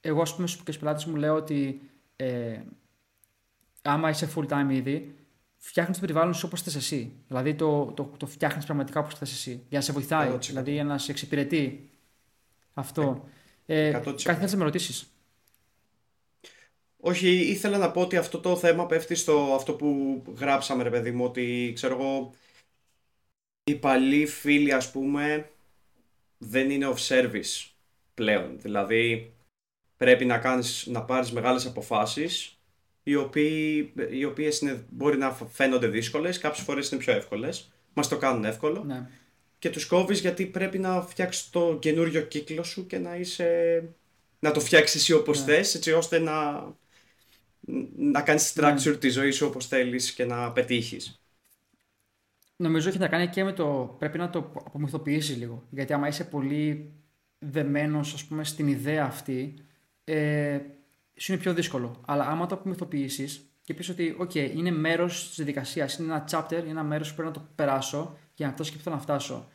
[0.00, 2.60] εγώ, ας πούμε, στους πελάτες μου λέω ότι ε,
[3.82, 5.14] άμα είσαι full time ήδη,
[5.56, 7.12] φτιάχνεις το περιβάλλον σου όπως θες εσύ.
[7.28, 9.64] Δηλαδή, το, το, το φτιάχνεις πραγματικά όπως θες εσύ.
[9.68, 11.90] Για να σε βοηθάει, δηλαδή για να σε εξυπηρετεί.
[12.74, 13.28] Αυτό.
[13.66, 15.13] Ε, κάτι θέλεις να με ρωτήσεις;
[17.06, 21.10] Όχι, ήθελα να πω ότι αυτό το θέμα πέφτει στο αυτό που γράψαμε, ρε παιδί
[21.10, 22.32] μου, ότι ξέρω εγώ,
[23.64, 25.50] οι παλιοί φίλοι ας πούμε
[26.38, 27.70] δεν είναι off service
[28.14, 28.60] πλέον.
[28.60, 29.32] Δηλαδή
[29.96, 32.58] πρέπει να, κάνεις, να πάρεις μεγάλες αποφάσεις
[33.02, 38.08] οι, οποίοι, οι οποίες είναι, μπορεί να φαίνονται δύσκολες, κάποιες φορές είναι πιο εύκολες, μας
[38.08, 39.08] το κάνουν εύκολο Ναι.
[39.58, 43.82] και τους κόβεις γιατί πρέπει να φτιάξεις το καινούριο κύκλο σου και να είσαι,
[44.38, 45.44] να το φτιάξεις εσύ όπως Ναι.
[45.44, 46.66] θες, έτσι ώστε να,
[47.96, 51.18] να κάνεις structure τη ζωή σου όπως θέλεις και να πετύχεις.
[52.56, 53.96] Νομίζω έχει να κάνει και με το.
[53.98, 55.66] Πρέπει να το απομυθοποιήσεις λίγο.
[55.70, 56.92] Γιατί άμα είσαι πολύ
[57.38, 59.54] δεμένος, ας πούμε, στην ιδέα αυτή,
[60.04, 60.58] ε,
[61.16, 62.00] σου είναι πιο δύσκολο.
[62.06, 66.52] Αλλά άμα το απομυθοποιήσεις και πεις ότι, OK, είναι μέρος της διαδικασίας, είναι ένα chapter,
[66.52, 69.00] είναι ένα μέρος που πρέπει να το περάσω για να φτάσω και που θέλω να
[69.00, 69.48] φτάσω.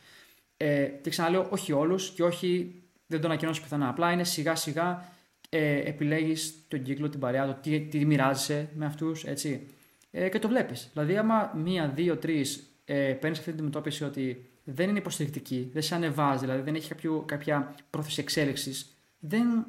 [0.57, 3.89] Ε, και ξαναλέω, όχι όλους και όχι δεν το ανακοινώσω πιθανά.
[3.89, 5.11] Απλά είναι σιγά σιγά
[5.49, 9.67] ε, επιλέγεις τον κύκλο, την παρέα, το τι, τι μοιράζεσαι με αυτούς, έτσι.
[10.11, 10.89] Ε, και το βλέπεις.
[10.93, 15.81] Δηλαδή, άμα μία, δύο, τρεις ε, παίρνεις αυτή την αντιμετώπιση ότι δεν είναι υποστηρικτική, δεν
[15.81, 19.65] σε ανεβάζει, δηλαδή δεν έχει κάποιο, κάποια πρόθεση εξέλιξης, δεν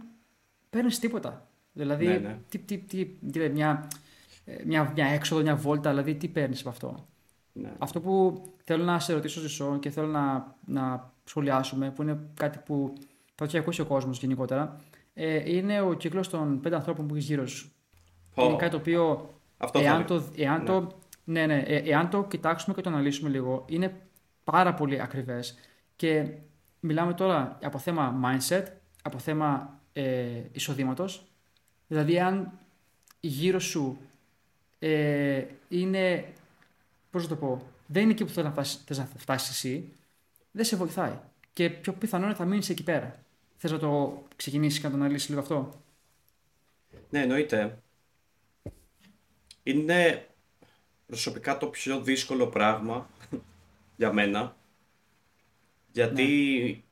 [0.71, 1.49] παίρνεις τίποτα.
[1.73, 2.39] Δηλαδή, Ναι, ναι.
[2.49, 3.89] Τι, τι, τι, τι, λέει, μια,
[4.45, 7.09] ε, μια, μια έξοδο, μια βόλτα, δηλαδή τι παίρνεις από αυτό.
[7.53, 7.73] Ναι.
[7.79, 12.59] Αυτό που θέλω να σε ρωτήσω, Ζησό, και θέλω να, να σχολιάσουμε, που είναι κάτι
[12.65, 12.93] που
[13.35, 14.81] θα το έχει ακούσει ο κόσμος γενικότερα,
[15.15, 17.73] ε, είναι ο κύκλος των πέντε ανθρώπων που έχεις γύρω σου.
[18.35, 20.07] Πω, Είναι κάτι το οποίο, αυτό θα εάν, έλεγα.
[20.07, 20.89] το, εάν, το,
[21.25, 24.01] ναι, ναι, ε, εάν το κοιτάξουμε και το αναλύσουμε λίγο, είναι
[24.45, 25.59] πάρα πολύ ακριβές.
[25.97, 26.29] Και
[26.81, 28.65] μιλάμε τώρα από θέμα mindset,
[29.03, 31.25] από θέμα ε, εισοδήματος.
[31.87, 32.53] Δηλαδή, αν
[33.21, 33.99] γύρω σου
[34.79, 36.25] ε, είναι.
[37.11, 39.93] Πώς να το πω, δεν είναι εκεί που θέλει να φτάσει, θες να φτάσεις εσύ,
[40.51, 41.19] δεν σε βοηθάει.
[41.53, 43.19] Και πιο πιθανό είναι θα μείνεις εκεί πέρα.
[43.63, 45.83] Θες να το ξεκινήσεις και να το αναλύσεις λίγο αυτό;
[47.11, 47.83] Ναι, εννοείται.
[49.63, 50.29] Είναι
[51.07, 53.11] προσωπικά το πιο δύσκολο πράγμα
[53.97, 54.57] για μένα.
[55.93, 56.85] Γιατί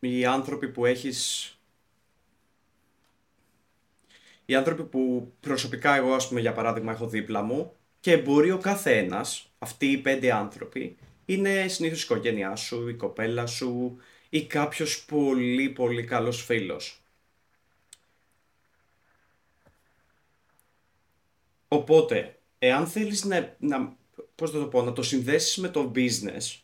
[0.00, 1.52] οι άνθρωποι που έχεις...
[4.44, 8.58] Οι άνθρωποι που προσωπικά εγώ, ας πούμε, για παράδειγμα, έχω δίπλα μου και μπορεί ο
[8.58, 13.98] κάθε ένας, αυτοί οι πέντε άνθρωποι, είναι συνήθως η οικογένειά σου, η κοπέλα σου
[14.28, 17.02] ή κάποιος πολύ πολύ καλός φίλος.
[21.68, 23.96] Οπότε, εάν θέλεις να, να,
[24.34, 26.58] πώς θα το πω, να το συνδέσεις με το business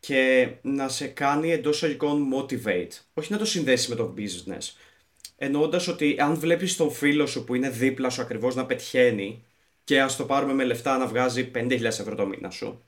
[0.00, 4.72] και να σε κάνει εντός εισαγωγικών motivate, όχι να το συνδέσεις με το business,
[5.36, 9.44] εννοώντας ότι αν βλέπεις τον φίλο σου που είναι δίπλα σου ακριβώς να πετυχαίνει
[9.84, 12.82] και ας το πάρουμε με λεφτά να βγάζει 50.000 ευρώ το μήνα σου,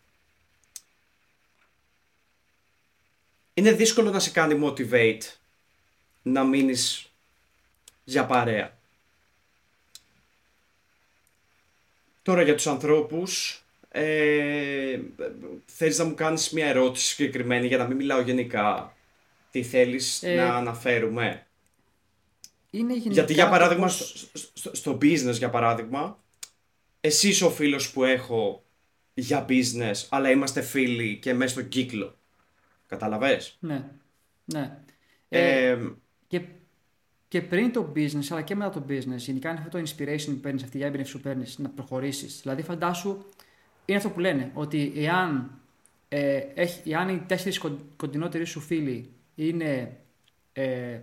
[3.59, 5.21] είναι δύσκολο να σε κάνει motivate
[6.23, 7.11] να μείνεις
[8.05, 8.79] για παρέα.
[12.23, 15.01] Τώρα για τους ανθρώπους, ε,
[15.67, 18.97] θέλεις να μου κάνεις μια ερώτηση συγκεκριμένη για να μην μιλάω γενικά.
[19.51, 21.47] Τι θέλεις Ε, να αναφέρουμε;
[22.71, 26.19] Είναι γενικά Γιατί για το παράδειγμα, πώς- στο, στο, στο business για παράδειγμα,
[27.01, 28.65] εσύ είσαι ο φίλος που έχω
[29.15, 32.19] για business, αλλά είμαστε φίλοι και μέσα στον κύκλο.
[32.87, 33.91] Καταλαβες; Ναι.
[34.45, 34.79] ναι.
[35.29, 35.79] Ε, Ε,
[36.27, 36.41] και,
[37.29, 40.41] και πριν το business, αλλά και μετά το business, γενικά είναι αυτό το inspiration που
[40.41, 42.41] παίρνεις, αυτή η έμπνευση που παίρνεις να προχωρήσεις.
[42.41, 43.25] Δηλαδή, φαντάσου,
[43.85, 45.51] είναι αυτό που λένε, ότι εάν,
[46.09, 47.61] ε, έχει, εάν οι τέσσερις
[47.97, 49.97] κοντινότεροι σου φίλοι είναι.
[50.53, 51.01] Ε,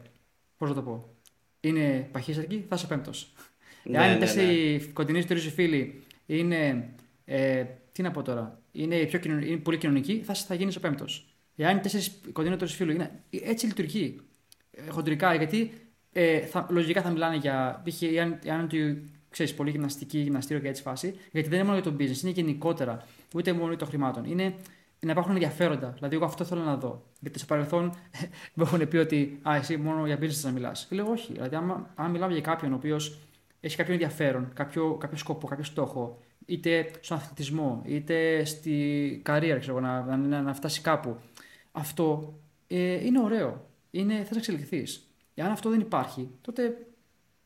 [0.58, 1.16] Πώς να το πω,
[1.60, 3.34] είναι παχύσαρκοι, θα είσαι πέμπτος.
[3.84, 6.90] Ναι, Εάν οι ναι, τέσσερι κοντινότεροι σου φίλοι είναι.
[7.26, 10.80] Ε, τι να πω τώρα, είναι, πιο κοινων, είναι πολύ κοινωνικοί, θα, θα γίνεις ο
[10.80, 11.33] πέμπτος.
[11.56, 13.24] Εάν οι τέσσερις κοντινότεροι σου φίλοι είναι.
[13.30, 14.20] Έτσι λειτουργεί
[14.72, 15.72] ε, χοντρικά, γιατί
[16.12, 17.82] ε, θα, λογικά θα μιλάνε για.
[17.86, 18.02] π.χ.
[18.02, 21.92] εάν, εάν ότι ξέρεις πολύ γυμναστική, γυμναστήριο και έτσι φάση, γιατί δεν είναι μόνο για
[21.92, 23.06] το business, είναι γενικότερα.
[23.36, 24.26] Ούτε μόνο για το χρημάτων.
[24.26, 24.56] Είναι
[25.00, 25.90] να υπάρχουν ενδιαφέροντα.
[25.96, 27.04] Δηλαδή, εγώ αυτό θέλω να δω.
[27.20, 27.84] Γιατί στο παρελθόν
[28.54, 30.86] μου έχουν πει ότι Α, εσύ μόνο για business να μιλάς.
[30.90, 31.34] Και λέω όχι.
[31.34, 33.20] Δηλαδή, άμα, αν μιλάμε για κάποιον ο οποίος
[33.60, 39.78] έχει κάποιο ενδιαφέρον, κάποιο, κάποιο σκοπό, κάποιο στόχο, είτε στον αθλητισμό, είτε στη καριέρα, ξέρω,
[39.78, 41.18] εγώ, να, να, να φτάσει κάπου.
[41.76, 42.34] Αυτό
[42.68, 43.70] ε, είναι ωραίο.
[43.92, 45.08] Είναι, θες να εξελιχθείς.
[45.36, 46.88] Εάν αυτό δεν υπάρχει, τότε,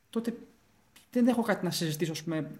[0.09, 0.33] τότε
[1.11, 2.51] δεν έχω κάτι να συζητήσω, ας πούμε,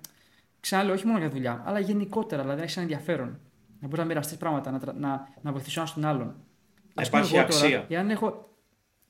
[0.59, 3.39] ξαναλέω, όχι μόνο για δουλειά, αλλά γενικότερα, δηλαδή να έχεις ένα ενδιαφέρον.
[3.79, 6.27] Να μπορείς να μοιραστείς πράγματα, να, τρα- να, να βοηθήσεις ο ένας τον άλλον.
[6.93, 7.85] Να Ας πούμε, υπάρχει εγώ τώρα, αξία.
[7.89, 8.49] εάν έχω,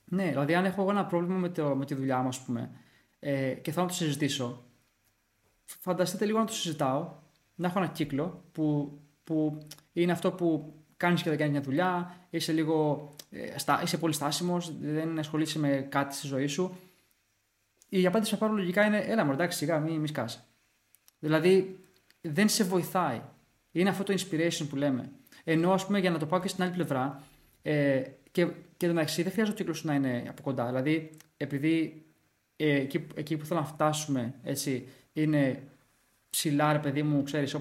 [0.04, 2.70] ναι, δηλαδή αν έχω εγώ ένα πρόβλημα με, το, με τη δουλειά μου, ας πούμε,
[3.18, 4.64] ε, και θέλω να το συζητήσω,
[5.64, 7.12] φανταστείτε λίγο να το συζητάω,
[7.54, 9.58] να έχω ένα κύκλο που, που
[9.92, 14.12] είναι αυτό που κάνεις και δεν κάνεις μια δουλειά, είσαι λίγο, ε, στα, είσαι πολύ
[14.12, 16.76] στάσιμος, δεν ασχολείσαι με κάτι στη ζωή σου.
[17.88, 20.44] Η απάντηση που θα πάρω λογικά είναι, έλα μου εντάξει σιγά, μην μη σκάς.
[21.18, 21.78] Δηλαδή
[22.20, 23.22] δεν σε βοηθάει.
[23.72, 25.10] Είναι αυτό το inspiration που λέμε.
[25.44, 27.22] Ενώ ας πούμε για να το πάω και στην άλλη πλευρά,
[27.62, 30.66] ε, και, και το μεταξύ δεν χρειάζεται ο κύκλος σου να είναι από κοντά.
[30.66, 32.02] Δηλαδή, επειδή
[32.56, 35.62] ε, εκεί, εκεί που θέλω να φτάσουμε, έτσι, είναι
[36.30, 37.56] ψηλά, ρε παιδί μου, ξέρεις,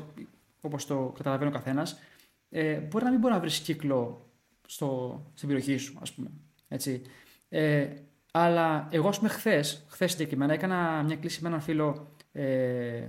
[0.62, 2.00] όπως το καταλαβαίνει ο καθένας,
[2.50, 4.32] ε, μπορεί να μην μπορεί να βρεις κύκλο
[4.68, 6.32] στο, στην περιοχή σου, ας πούμε.
[6.68, 7.02] Έτσι.
[7.50, 7.88] Ε,
[8.32, 13.08] αλλά εγώ, ας πούμε, χθες, χθες συγκεκριμένα, έκανα μια κλίση με έναν φίλο ε,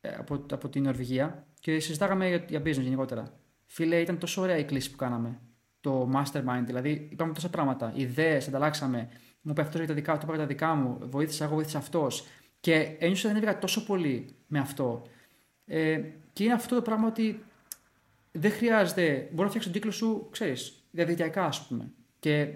[0.00, 3.40] από, από την Νορβηγία και συζητάγαμε για, για business γενικότερα.
[3.66, 5.40] Φίλε, ήταν τόσο ωραία η κλίση που κάναμε.
[5.80, 7.92] Το mastermind, δηλαδή είπαμε τόσα πράγματα.
[7.94, 9.08] Ιδέες, ανταλλάξαμε.
[9.40, 10.98] Μου είπε αυτός για τα δικά του, τα δικά μου.
[11.02, 12.26] Βοήθησα εγώ, βοήθησα αυτός.
[12.60, 15.02] Και ένιωσα ότι δεν έβγα τόσο πολύ με αυτό.
[15.64, 16.00] Ε,
[16.32, 17.44] και είναι αυτό το πράγμα ότι
[18.38, 19.28] δεν χρειάζεται.
[19.30, 21.92] Μπορεί να φτιάξει τον κύκλο σου, ξέρεις, διαδικτυακά, ας πούμε.
[22.18, 22.48] Και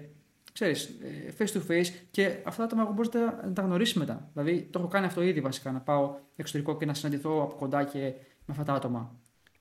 [0.53, 4.29] ξέρεις, ε, face to face και αυτά τα άτομα μπορείτε να τα γνωρίσει μετά.
[4.33, 7.83] Δηλαδή, το έχω κάνει αυτό ήδη βασικά, να πάω εξωτερικό και να συναντηθώ από κοντά
[7.83, 7.99] και
[8.45, 9.15] με αυτά τα άτομα.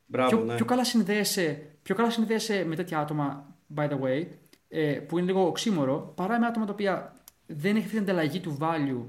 [0.06, 0.54] Μπράβο, πιο, ναι.
[0.54, 4.26] πιο, καλά συνδέεσαι, πιο καλά συνδέεσαι με τέτοια άτομα, by the way,
[4.68, 7.12] ε, που είναι λίγο οξύμορο, παρά με άτομα τα οποία
[7.46, 9.04] δεν έχει αυτή την ανταλλαγή του value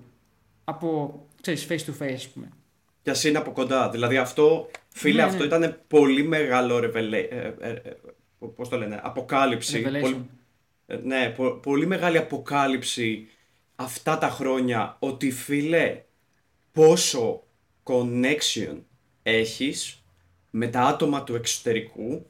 [0.64, 2.50] από, ξέρεις, face to face, ας πούμε.
[3.04, 3.90] Κι ας είναι από κοντά.
[3.90, 5.46] Δηλαδή αυτό, φίλε, Ναι, αυτό ναι.
[5.46, 7.18] ήταν πολύ μεγάλο ρεβελέ...
[7.18, 7.96] ε, ε, ε,
[8.56, 9.84] πώς το λένε, αποκάλυψη.
[9.88, 10.02] Revelation.
[10.02, 10.30] Πολύ,
[10.88, 13.28] ε, ναι, πο- πολύ μεγάλη αποκάλυψη
[13.76, 16.04] αυτά τα χρόνια ότι φίλε
[16.72, 17.44] πόσο
[17.84, 18.78] connection
[19.24, 20.04] έχεις
[20.50, 22.26] με τα άτομα του εξωτερικού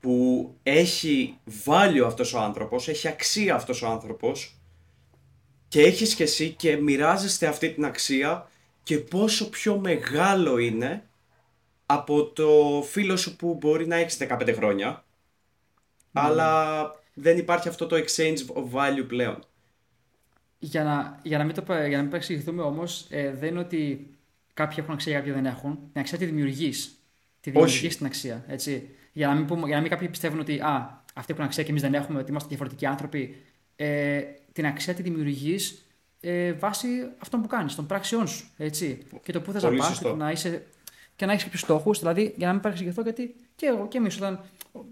[0.00, 4.56] που έχει value αυτός ο άνθρωπος, έχει αξία αυτός ο άνθρωπος
[5.68, 8.50] και έχεις και εσύ και μοιράζεστε αυτή την αξία
[8.82, 11.06] και πόσο πιο μεγάλο είναι
[11.86, 15.04] από το φίλο σου που μπορεί να έχεις 15 χρόνια
[16.12, 19.44] αλλά δεν υπάρχει αυτό το exchange of value πλέον.
[20.58, 23.58] Για να, για να μην, το, πα- για να μην παρεξηγηθούμε όμως, ε, δεν είναι
[23.58, 24.10] ότι
[24.54, 25.78] κάποιοι έχουν αξία και κάποιοι δεν έχουν.
[25.92, 26.94] Την αξία τη δημιουργείς.
[27.40, 28.44] Τη δημιουργείς την αξία.
[28.48, 28.88] Έτσι.
[29.12, 31.70] Για, να μην πούμε, για να μην κάποιοι πιστεύουν ότι α, αυτοί έχουν αξία και
[31.70, 33.36] εμείς δεν έχουμε, ότι είμαστε διαφορετικοί άνθρωποι.
[33.76, 35.86] Ε, την αξία τη δημιουργείς
[36.24, 38.46] ε, βάσει αυτών που κάνεις, των πράξεών σου.
[38.56, 38.98] Έτσι.
[39.22, 40.08] Και το που θες να Πολύ πας σωστό.
[40.10, 40.66] και να είσαι.
[41.16, 44.16] Και να έχεις κάποιους στόχους, δηλαδή για να μην παρεξηγηθώ, γιατί και εγώ και εμείς,
[44.16, 44.40] όταν.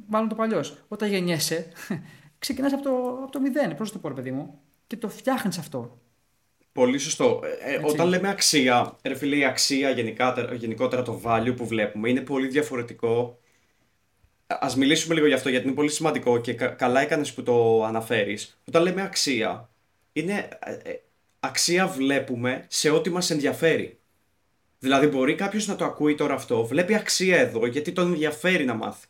[0.06, 1.66] Μάλλον το παλιός, όταν γεννιέσαι,
[2.38, 2.90] ξεκινάς από το,
[3.22, 5.98] από το μηδέν, πώ το πω, ρε παιδί μου, και το φτιάχνεις αυτό.
[6.72, 7.40] Πολύ σωστό.
[7.44, 7.86] Ε, ε, Έτσι.
[7.86, 12.48] όταν λέμε αξία, ρε φίλε, η αξία γενικά, γενικότερα το value που βλέπουμε είναι πολύ
[12.48, 13.38] διαφορετικό.
[14.46, 17.84] Α μιλήσουμε λίγο γι' αυτό γιατί είναι πολύ σημαντικό και κα- καλά έκανες που το
[17.84, 18.60] αναφέρεις.
[18.68, 19.70] Όταν λέμε αξία,
[20.12, 21.00] είναι ε, ε,
[21.40, 23.98] αξία βλέπουμε σε ό,τι μας ενδιαφέρει.
[24.78, 28.74] Δηλαδή, μπορεί κάποιος να το ακούει τώρα αυτό, βλέπει αξία εδώ γιατί τον ενδιαφέρει να
[28.74, 29.06] μάθει.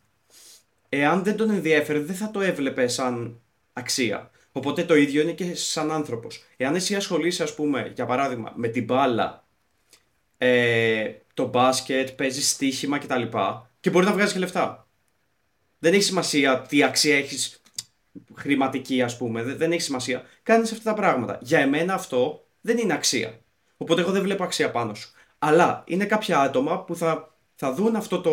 [0.89, 3.41] Εάν δεν τον ενδιαφέρει, δεν θα το έβλεπε σαν
[3.73, 4.31] αξία.
[4.53, 6.45] Οπότε το ίδιο είναι και σαν άνθρωπος.
[6.57, 9.47] Εάν εσύ ασχολείσαι, ας πούμε, για παράδειγμα, με την μπάλα,
[10.39, 13.23] ε, το μπάσκετ, παίζεις στοίχημα κτλ.
[13.81, 14.89] Και μπορεί να βγάζεις και λεφτά.
[15.79, 17.60] Δεν έχει σημασία τι αξία έχεις
[18.35, 19.43] χρηματική, ας πούμε.
[19.43, 20.25] Δεν, δεν έχει σημασία.
[20.43, 21.39] Κάνεις αυτά τα πράγματα.
[21.43, 23.41] Για εμένα αυτό δεν είναι αξία.
[23.77, 25.11] Οπότε εγώ δεν βλέπω αξία πάνω σου.
[25.39, 28.31] Αλλά είναι κάποια άτομα που θα, θα δουν αυτό το.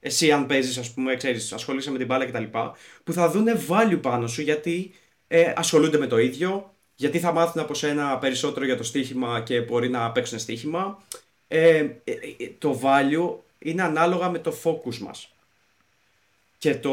[0.00, 2.58] Εσύ, αν παίζεις, ας πούμε, ξέρεις, ασχολείσαι με την μπάλα κτλ.
[3.04, 4.92] Που θα δουν value πάνω σου γιατί
[5.28, 6.74] ε, ασχολούνται με το ίδιο.
[6.94, 11.02] Γιατί θα μάθουν από σένα περισσότερο για το στοίχημα και μπορεί να παίξουν στοίχημα.
[11.48, 15.32] Ε, ε, ε, το value είναι ανάλογα με το focus μας.
[16.58, 16.92] Και το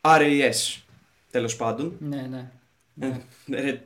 [0.00, 0.80] RAS,
[1.30, 1.96] τέλος πάντων.
[2.00, 2.50] Ναι, ναι.
[3.00, 3.84] Ε, ρε,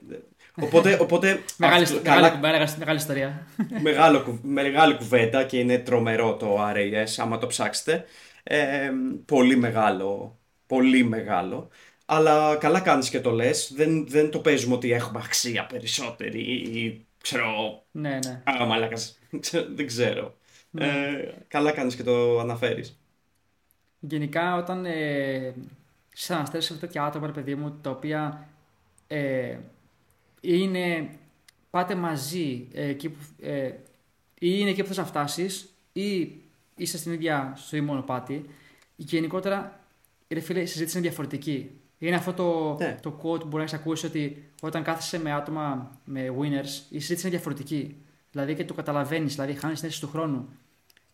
[0.60, 3.46] Οπότε, οπότε Μεγάλη, αυτό- μεγάλη, καλά- μεγάλη, μεγάλη ιστορία.
[3.82, 8.04] μεγάλο, κου- μεγάλη κουβέντα και είναι τρομερό το RAS άμα το ψάξετε.
[8.42, 8.90] Ε,
[9.24, 11.68] πολύ μεγάλο, πολύ μεγάλο.
[12.06, 13.72] Αλλά καλά κάνεις και το λες.
[13.76, 17.82] Δεν, δεν το παίζουμε ότι έχουμε αξία περισσότερη ή ξέρω...
[17.90, 18.42] ναι, ναι.
[18.62, 19.18] Α, μαλάκας.
[19.76, 20.34] δεν ξέρω.
[20.78, 20.86] Ε,
[21.48, 22.98] καλά κάνεις και το αναφέρεις.
[24.00, 25.54] Γενικά, όταν ε,
[26.14, 28.48] συναναστρέφεσαι με τέτοια άτομα, ρε παιδί μου, τα οποία
[29.06, 29.58] ε,
[30.40, 31.08] είναι,
[31.70, 33.66] πάτε μαζί ε, εκεί που, ε,
[34.38, 36.32] ή είναι εκεί που θες να φτάσεις ή
[36.76, 38.44] είστε στην ίδια στο ίδιο μονοπάτι,
[38.96, 39.80] γενικότερα,
[40.28, 41.70] ρε φίλε, η συζήτηση είναι διαφορετική.
[41.98, 42.96] Είναι αυτό το, Ναι.
[43.02, 46.98] το quote που μπορεί να έχει ακούσει ότι όταν κάθεσαι με άτομα με winners, η
[46.98, 47.96] συζήτηση είναι διαφορετική.
[48.30, 50.48] Δηλαδή και το καταλαβαίνεις, δηλαδή χάνεις την αίσθηση του χρόνου.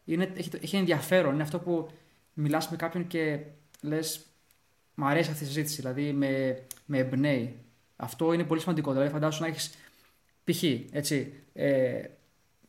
[0.04, 1.34] Είναι, έχει, έχει ενδιαφέρον.
[1.34, 1.90] Είναι αυτό που
[2.34, 3.40] μιλάς με κάποιον και
[3.80, 4.26] λες
[5.00, 7.56] Μ' αρέσει αυτή η συζήτηση, δηλαδή με, με εμπνέει.
[7.96, 8.92] Αυτό είναι πολύ σημαντικό.
[8.92, 9.74] Δηλαδή, φαντάσου να έχεις
[10.44, 10.62] π.χ.
[10.92, 11.32] έτσι.
[11.52, 12.02] Ε,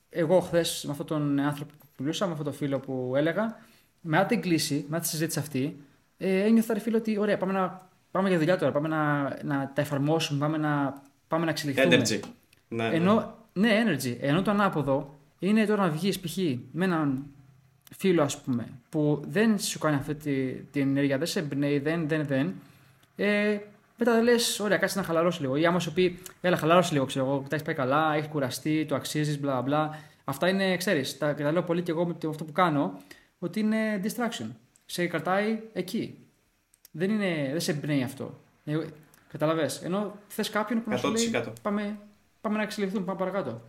[0.09, 3.57] εγώ χθες με αυτόν τον άνθρωπο που μιλούσα, με αυτόν τον φίλο που έλεγα,
[4.01, 5.77] μετά την κλίση, μετά τη συζήτηση αυτή,
[6.17, 9.71] ε, ένιωθα ρε φίλο ότι ωραία, πάμε, να, πάμε για δουλειά τώρα, πάμε να, να
[9.75, 11.95] τα εφαρμόσουμε, πάμε να, πάμε να εξελιχθούμε.
[11.95, 12.19] Energy.
[12.67, 12.95] Ναι, ναι.
[12.95, 14.17] Ενώ, ναι, energy.
[14.19, 16.37] Ενώ το ανάποδο είναι τώρα να βγεις π.χ.
[16.71, 17.25] με έναν
[17.97, 22.08] φίλο, ας πούμε, που δεν σου κάνει αυτή τη, την ενέργεια, δεν σε εμπνέει, δεν,
[22.08, 22.54] δεν, δεν.
[23.15, 23.58] Ε,
[23.97, 25.56] μετά λες, ωραία, κάτσε να χαλαρώσει λίγο.
[25.56, 28.86] Ή άμα σου πει, έλα, χαλαρώσει λίγο, ξέρω εγώ, τα έχεις πάει καλά, έχεις κουραστεί,
[28.86, 29.99] το αξίζεις, μπλα μπλα.
[30.23, 33.01] Αυτά είναι, ξέρεις, τα, τα λέω πολύ και εγώ με το, αυτό που κάνω,
[33.39, 34.45] ότι είναι distraction.
[34.86, 36.17] Σε κρατάει εκεί.
[36.91, 38.39] Δεν, είναι, δεν σε εμπνέει αυτό.
[38.63, 38.77] Ε,
[39.32, 39.69] Καταλαβέ.
[39.84, 41.97] Ενώ θες κάποιον που να σου λέει πάμε,
[42.41, 43.62] πάμε να εξελιχθούμε, πάμε παρακάτω.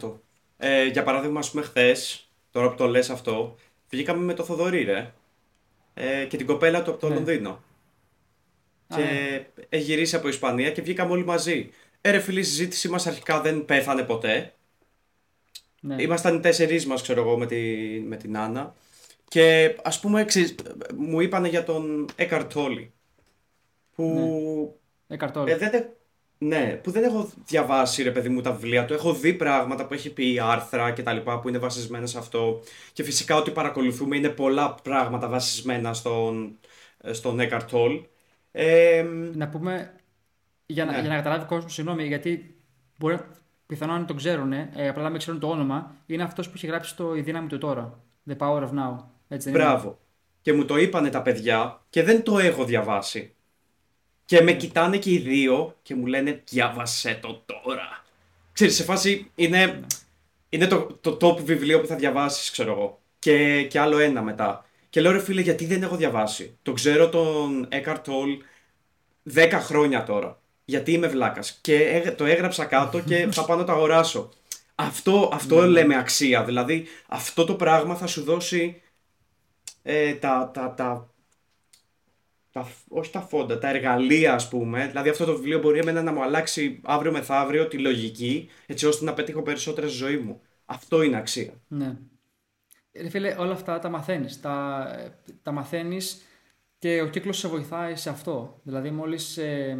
[0.00, 0.12] 100%.
[0.56, 3.56] Ε, για παράδειγμα, ας πούμε, χθες, τώρα που το λες αυτό,
[3.90, 5.12] βγήκαμε με το Θοδωρή, ρε.
[5.94, 7.14] Ε, και την κοπέλα του από το ναι.
[7.14, 7.62] Λονδίνο.
[8.88, 9.46] και ναι.
[9.68, 11.70] έχει γυρίσει από Ισπανία και βγήκαμε όλοι μαζί.
[12.00, 14.54] Ε, ρε φίλοι, η συζήτησή μας αρχικά δεν πέθανε ποτέ.
[15.80, 16.02] Ναι.
[16.02, 17.56] Ήμασταν οι τέσσερις μας, ξέρω εγώ, με, τη,
[18.06, 18.74] με την Άννα.
[19.28, 20.24] Και ας πούμε,
[20.96, 22.92] μου είπανε για τον Εκαρτόλη.
[23.94, 24.04] Που.
[25.06, 25.14] Ναι.
[25.14, 25.50] Εκαρτόλη.
[25.50, 25.92] Ε, δεν,
[26.42, 28.92] ναι, που δεν έχω διαβάσει ρε παιδί μου τα βιβλία του.
[28.92, 32.62] Έχω δει πράγματα που έχει πει άρθρα και τα λοιπά που είναι βασισμένα σε αυτό.
[32.92, 36.58] Και φυσικά ό,τι παρακολουθούμε είναι πολλά πράγματα βασισμένα στον,
[37.10, 38.04] στον Eckhart Tolle.
[38.52, 39.02] Ε,
[39.34, 39.94] να πούμε,
[40.66, 41.00] για να, ναι.
[41.00, 42.56] για να καταλάβει ο κόσμος, συγγνώμη, γιατί
[42.96, 43.18] μπορεί
[43.66, 46.66] πιθανόν να τον ξέρουν, ε, απλά να μην ξέρουν το όνομα, είναι αυτός που έχει
[46.66, 48.04] γράψει το Η δύναμη του τώρα.
[48.28, 48.96] The Power of Now.
[49.28, 49.86] Έτσι, δεν Μπράβο.
[49.86, 49.96] Είναι;
[50.42, 53.34] Και μου το είπανε τα παιδιά και δεν το έχω διαβάσει.
[54.30, 58.04] Και με κοιτάνε και οι δύο και μου λένε διάβασέ το τώρα.
[58.52, 59.80] Ξέρεις, σε φάση είναι,
[60.48, 63.00] είναι το, το top βιβλίο που θα διαβάσεις, ξέρω εγώ.
[63.18, 64.64] Και, και άλλο ένα μετά.
[64.90, 68.38] Και λέω ρε φίλε γιατί δεν έχω διαβάσει; Το ξέρω τον Eckhart Tolle
[69.34, 70.40] 10 χρόνια τώρα.
[70.64, 71.58] Γιατί είμαι βλάκας.
[71.60, 74.30] Και το έγραψα κάτω και θα πάω να το αγοράσω.
[74.74, 75.66] Αυτό, αυτό ναι.
[75.66, 76.44] λέμε αξία.
[76.44, 78.82] Δηλαδή αυτό το πράγμα θα σου δώσει
[79.82, 81.10] ε, τα, τα, τα
[82.52, 84.86] τα, όχι τα φόντα, τα εργαλεία ας πούμε.
[84.86, 89.04] Δηλαδή αυτό το βιβλίο μπορεί εμένα να μου αλλάξει αύριο μεθαύριο τη λογική έτσι ώστε
[89.04, 90.40] να πετύχω περισσότερα στη ζωή μου.
[90.64, 91.52] Αυτό είναι αξία.
[91.68, 91.96] Ναι.
[92.92, 94.40] Ρε φίλε, όλα αυτά τα μαθαίνεις.
[94.40, 94.86] Τα,
[95.42, 96.22] τα μαθαίνεις
[96.78, 98.60] και ο κύκλος σε βοηθάει σε αυτό.
[98.62, 99.78] Δηλαδή μόλις ε,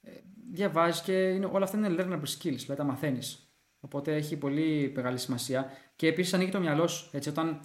[0.00, 0.10] ε,
[0.50, 3.50] διαβάζεις και είναι, όλα αυτά είναι learnable skills, δηλαδή τα μαθαίνεις.
[3.80, 5.70] Οπότε έχει πολύ μεγάλη σημασία.
[5.96, 7.08] Και επίσης ανοίγει το μυαλό σου.
[7.12, 7.60] Έτσι, όταν,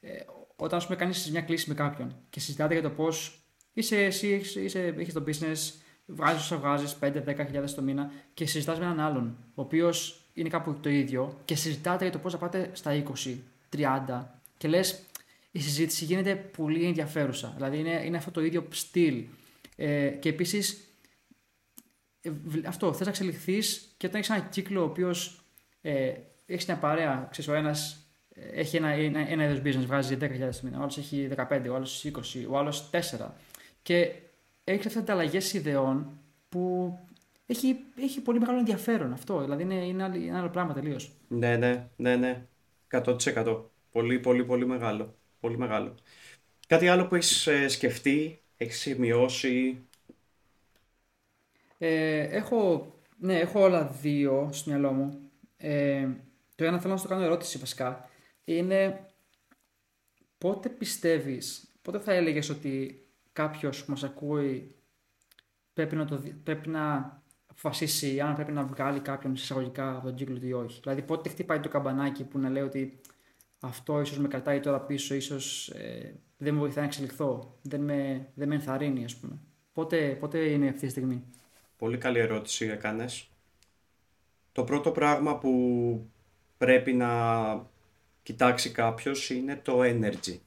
[0.00, 0.10] ε,
[0.56, 3.45] όταν ας πούμε, κάνεις μια κλίση με κάποιον και συζητάτε για το πώς
[3.78, 5.72] Είσαι εσύ, είσαι, έχεις το business,
[6.06, 10.74] βγάζεις όσα βγάζεις 5-10 το μήνα και συζητάς με έναν άλλον, ο οποίος είναι κάπου
[10.80, 13.36] το ίδιο και συζητάτε για το πώς θα πάτε στα 20,
[13.76, 14.24] 30
[14.56, 15.02] και λες,
[15.50, 17.52] η συζήτηση γίνεται πολύ ενδιαφέρουσα.
[17.56, 19.24] Δηλαδή είναι, είναι αυτό το ίδιο στυλ.
[19.76, 20.80] Ε, και επίσης,
[22.20, 22.30] ε,
[22.66, 25.40] αυτό, θες να εξελιχθείς και όταν έχεις ένα κύκλο ο οποίος
[25.80, 26.12] ε,
[26.46, 30.28] έχεις μια παρέα, ξέρεις, ο ένας ε, έχει ένα, ένα, ένα είδος business, βγάζει 10.000
[30.38, 32.98] το μήνα, ο άλλος έχει 15, ο άλλος 20, ο άλλος 4.
[33.86, 34.12] Και
[34.64, 36.18] έχει αυτές τις αλλαγέ ιδεών
[36.48, 36.92] που
[37.46, 39.40] έχει, έχει πολύ μεγάλο ενδιαφέρον αυτό.
[39.40, 41.12] Δηλαδή είναι, είναι, άλλο, είναι άλλο πράγμα τελείως.
[41.28, 42.46] Ναι, ναι, ναι, ναι.
[42.90, 43.62] 100%.
[43.90, 45.14] Πολύ, πολύ, πολύ μεγάλο.
[45.40, 45.94] Πολύ μεγάλο.
[46.66, 49.78] Κάτι άλλο που έχεις ε, σκεφτεί, έχεις σημειώσει;
[51.78, 55.30] Ε, έχω, ναι, έχω όλα δύο στο μυαλό μου.
[55.56, 56.08] Ε,
[56.54, 58.08] το ένα θέλω να σου κάνω ερώτηση βασικά.
[58.44, 59.06] Είναι
[60.38, 63.00] πότε πιστεύεις, πότε θα έλεγες ότι
[63.36, 64.74] κάποιος που μας ακούει
[65.72, 70.38] πρέπει να, το, πρέπει να αποφασίσει αν πρέπει να βγάλει κάποιον εισαγωγικά από τον κύκλο
[70.38, 70.80] του ή όχι.
[70.82, 73.00] Δηλαδή, πότε χτυπάει το καμπανάκι που να λέει ότι
[73.60, 78.28] αυτό ίσως με κρατάει τώρα πίσω, ίσως ε, δεν με βοηθάει να εξελιχθώ, δεν με,
[78.34, 79.38] δεν με ενθαρρύνει, ας πούμε.
[79.72, 81.24] Πότε, πότε είναι αυτή τη στιγμή;
[81.76, 83.30] Πολύ καλή ερώτηση έκανες.
[84.52, 86.10] Το πρώτο πράγμα που
[86.58, 87.10] πρέπει να
[88.22, 90.38] κοιτάξει κάποιος είναι το energy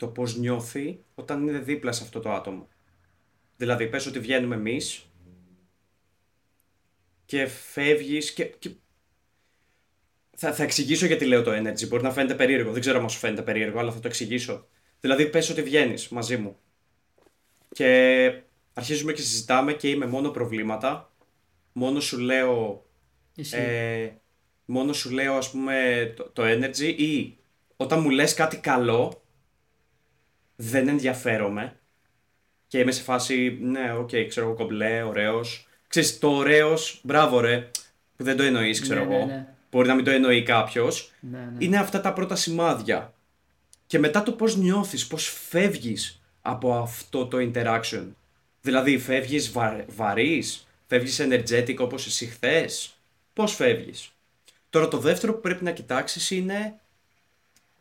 [0.00, 2.68] το πώς νιώθει όταν είναι δίπλα σε αυτό το άτομο.
[3.56, 5.10] Δηλαδή, πες ότι βγαίνουμε εμείς
[7.24, 8.44] και φεύγεις και...
[8.44, 8.70] και...
[10.36, 11.88] Θα, θα εξηγήσω γιατί λέω το energy.
[11.88, 12.72] Μπορεί να φαίνεται περίεργο.
[12.72, 14.66] Δεν ξέρω αν σου φαίνεται περίεργο, αλλά θα το εξηγήσω.
[15.00, 16.56] Δηλαδή, πες ότι βγαίνεις μαζί μου
[17.72, 21.12] και αρχίζουμε και συζητάμε και είμαι μόνο προβλήματα.
[21.72, 22.84] Μόνο σου λέω...
[23.50, 24.10] Ε,
[24.64, 27.36] μόνο σου λέω, ας πούμε, το, το energy ή
[27.76, 29.22] όταν μου λες κάτι καλό,
[30.62, 31.76] δεν ενδιαφέρομαι
[32.66, 35.68] και είμαι σε φάση, ναι, OK, okay, ξέρω εγώ κομπλέ, ωραίος.
[35.88, 37.70] Ξέρεις, το ωραίος, μπράβο ρε,
[38.16, 39.24] που δεν το εννοείς, ξέρω ναι, εγώ.
[39.24, 39.46] Ναι, ναι.
[39.70, 41.12] Μπορεί να μην το εννοεί κάποιος.
[41.20, 41.64] Ναι, ναι.
[41.64, 43.14] Είναι αυτά τα πρώτα σημάδια.
[43.86, 48.06] Και μετά το πώς νιώθεις, πώς φεύγεις από αυτό το interaction.
[48.60, 49.84] Δηλαδή, φεύγεις βα...
[49.88, 52.94] βαρύς, φεύγεις energetic όπως εσύ χθες.
[53.32, 54.12] Πώς φεύγεις.
[54.70, 56.79] Τώρα το δεύτερο που πρέπει να κοιτάξεις είναι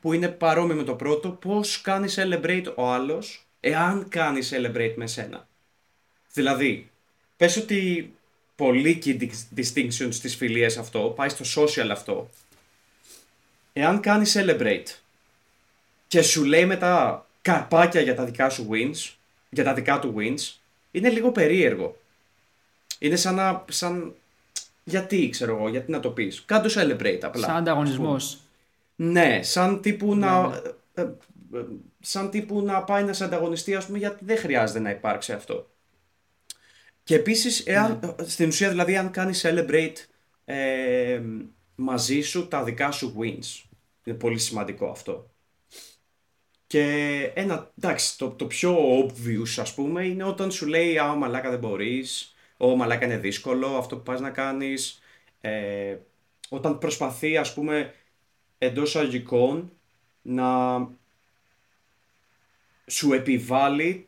[0.02, 5.08] που είναι παρόμοιο με το πρώτο, πώς κάνει celebrate ο άλλος, εάν κάνει celebrate με
[5.08, 5.48] σένα.
[6.34, 6.90] Δηλαδή,
[7.38, 8.14] πες ότι
[8.56, 12.30] πολύ key distinction στις φιλίες αυτό, πάει στο social αυτό,
[13.74, 14.86] εάν κάνει celebrate
[16.08, 19.14] και σου λέει μετά καρπάκια για τα δικά σου wins,
[19.50, 20.60] για τα δικά του wins,
[20.92, 21.98] είναι λίγο περίεργο.
[23.00, 24.16] Είναι σαν να, σαν,
[24.84, 26.44] Γιατί, ξέρω εγώ, γιατί να το πεις.
[26.46, 27.46] Κάντο celebrate απλά.
[27.46, 28.40] Σαν ανταγωνισμός.
[29.02, 30.62] Ναι, σαν τύπου να.
[30.94, 31.66] Ε, ε,
[32.00, 35.70] σαν τύπου να πάει να σε ανταγωνιστεί, ας πούμε, γιατί δεν χρειάζεται να υπάρξει αυτό.
[37.04, 39.96] Και επίσης, εάν, στην ουσία δηλαδή, αν κάνεις celebrate
[40.46, 41.22] ε,
[41.76, 43.70] μαζί σου τα δικά σου wins.
[44.04, 45.30] Είναι πολύ σημαντικό αυτό.
[46.68, 46.84] Και
[47.36, 51.60] ένα, εντάξει, το, το πιο obvious ας πούμε είναι όταν σου λέει «Α, μαλάκα δεν
[51.60, 55.00] μπορείς», «Ω, μαλάκα είναι δύσκολο αυτό που πας να κάνεις».
[55.42, 55.98] Ε,
[56.50, 57.94] όταν προσπαθεί ας πούμε
[58.60, 59.72] εντός αγικών
[60.22, 60.80] να
[62.88, 64.08] σου επιβάλλει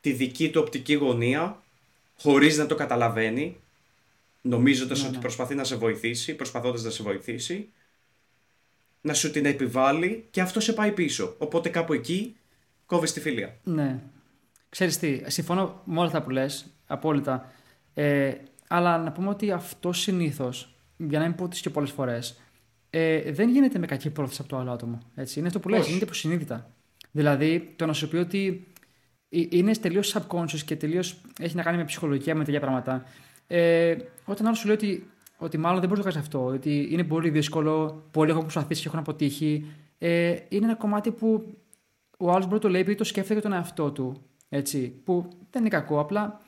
[0.00, 1.62] τη δική του οπτική γωνία
[2.18, 3.56] χωρίς να το καταλαβαίνει
[4.42, 5.20] νομίζοντας ναι, ότι ναι.
[5.20, 7.68] προσπαθεί να σε βοηθήσει, προσπαθώντας να σε βοηθήσει
[9.00, 11.34] να σου την επιβάλλει και αυτό σε πάει πίσω.
[11.38, 12.36] Οπότε κάπου εκεί
[12.86, 13.56] κόβεις τη φιλία.
[13.64, 14.00] Ναι.
[14.68, 17.52] Ξέρεις τι, συμφωνώ με όλα τα που λες, απόλυτα.
[17.94, 18.34] Ε,
[18.68, 22.40] αλλά να πούμε ότι αυτό συνήθως, για να μην πω και πολλές φορές,
[22.94, 24.98] ε, δεν γίνεται με κακή πρόθεση από το άλλο άτομο.
[25.14, 25.38] Έτσι.
[25.38, 26.70] Είναι αυτό που λες, γίνεται υποσυνείδητα.
[27.10, 28.66] Δηλαδή, το να σου πει ότι
[29.28, 33.04] ε, είναι τελείως subconscious και τελείως έχει να κάνει με ψυχολογία, με τέτοια πράγματα.
[33.46, 36.88] Ε, όταν άλλο σου λέει ότι ότι μάλλον δεν μπορεί να το κάνεις αυτό, ότι
[36.90, 39.66] είναι πολύ δύσκολο, πολλοί έχουν προσπαθήσει και έχουν αποτύχει.
[39.98, 41.56] Ε, είναι ένα κομμάτι που
[42.18, 44.22] ο άλλος μπορεί να το λέει επειδή το σκέφτεται για τον εαυτό του.
[44.48, 46.40] Έτσι, που δεν είναι κακό, απλά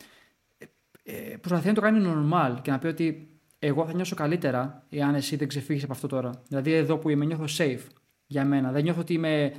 [1.02, 3.33] ε, προσπαθεί να το κάνει normal και να πει ότι
[3.66, 6.30] εγώ θα νιώσω καλύτερα εάν εσύ δεν ξεφύγεις από αυτό τώρα.
[6.48, 7.86] Δηλαδή, εδώ που είμαι, νιώθω safe
[8.26, 8.72] για μένα.
[8.72, 9.52] Δεν νιώθω ότι, είμαι,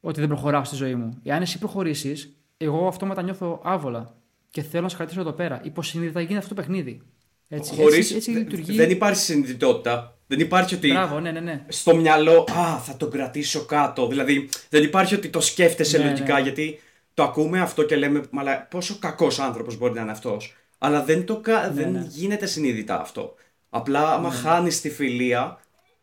[0.00, 1.18] ότι δεν προχωράω στη ζωή μου.
[1.22, 4.14] Εάν εσύ προχωρήσεις, εγώ αυτόματα νιώθω άβολα
[4.50, 5.60] και θέλω να σε κρατήσω εδώ πέρα.
[5.64, 7.02] Υποσυνείδητα γίνεται αυτό το παιχνίδι.
[7.48, 8.76] Έτσι, Χωρίς, έτσι, έτσι λειτουργεί...
[8.76, 10.18] Δεν υπάρχει συνειδητότητα.
[10.26, 11.64] Δεν υπάρχει ότι Μπράβο, ναι, ναι, ναι.
[11.68, 14.06] στο μυαλό Α, θα τον κρατήσω κάτω.
[14.08, 16.40] Δηλαδή δεν υπάρχει ότι το σκέφτεσαι ναι, λογικά ναι.
[16.40, 16.80] γιατί
[17.14, 20.54] το ακούμε αυτό και λέμε Μα πόσο κακός άνθρωπος μπορεί να είναι αυτός.
[20.84, 22.06] Αλλά δεν, το, ναι, δεν ναι.
[22.08, 23.34] γίνεται συνείδητα αυτό.
[23.70, 24.34] Απλά άμα ναι.
[24.34, 25.58] χάνεις τη φιλία,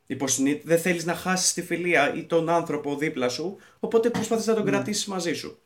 [0.05, 4.53] υποσυνείδητα, δεν θέλεις να χάσεις τη φιλία ή τον άνθρωπο δίπλα σου, οπότε προσπαθείς να
[4.53, 4.71] τον ναι.
[4.71, 5.59] κρατήσεις μαζί σου.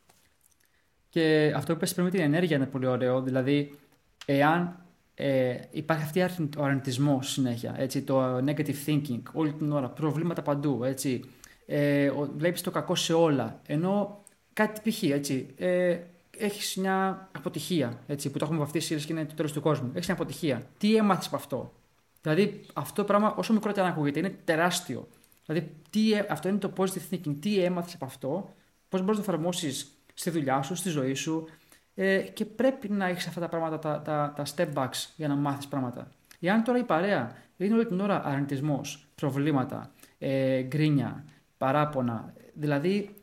[1.09, 3.21] Και αυτό που είπες πριν με την ενέργεια είναι πολύ ωραίο.
[3.21, 3.77] Δηλαδή,
[4.25, 4.85] εάν
[5.15, 6.21] ε, υπάρχει αυτή
[6.57, 11.23] ο αρνητισμός συνέχεια, έτσι, το negative thinking όλη την ώρα, προβλήματα παντού, έτσι,
[11.65, 15.03] ε, βλέπεις το κακό σε όλα, ενώ κάτι π.χ.
[15.03, 15.97] έτσι, ε,
[16.37, 20.07] έχεις μια αποτυχία, έτσι, που το έχουμε βαφτίσει και είναι το τέλος του κόσμου, έχεις
[20.07, 21.73] μια αποτυχία, τι έμαθες από αυτό,
[22.21, 25.07] δηλαδή αυτό το πράγμα όσο μικρό και αν ακούγεται είναι τεράστιο,
[25.45, 28.53] δηλαδή τι, ε, αυτό είναι το positive thinking, τι έμαθες από αυτό,
[28.89, 31.47] πώς μπορείς να το εφαρμόσεις στη δουλειά σου, στη ζωή σου,
[31.95, 35.35] ε, και πρέπει να έχεις αυτά τα πράγματα, τα, τα, τα step backs για να
[35.35, 36.11] μάθεις πράγματα.
[36.39, 41.25] Εάν τώρα η παρέα είναι όλη την ώρα αρνητισμός, προβλήματα, ε, γκρίνια,
[41.57, 43.14] παράπονα, δηλαδή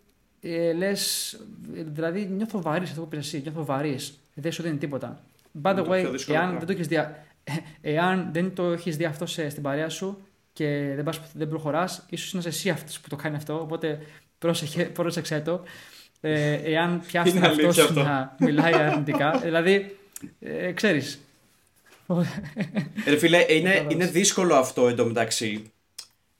[0.42, 1.36] ε, λες,
[1.70, 5.20] δηλαδή νιώθω βαρύς αυτό που πει εσύ, νιώθω βαρύς, δεν σου δίνει τίποτα.
[5.62, 7.24] By the way, εάν δεν, το έχεις δια...
[7.80, 10.18] εάν δεν το έχεις δει αυτό σε, στην παρέα σου
[10.52, 13.98] και δεν, πας, δεν προχωράς, ίσως είναι εσύ αυτός που το κάνει αυτό, οπότε
[14.94, 15.62] πρόσεξε το
[16.20, 17.40] ε, εάν πιάσεις
[17.78, 19.38] αυτό να μιλάει αρνητικά.
[19.38, 19.96] δηλαδή,
[20.40, 21.20] ε, ξέρεις.
[23.06, 25.72] Ρε φίλε, είναι, είναι δύσκολο αυτό εντωμεταξύ.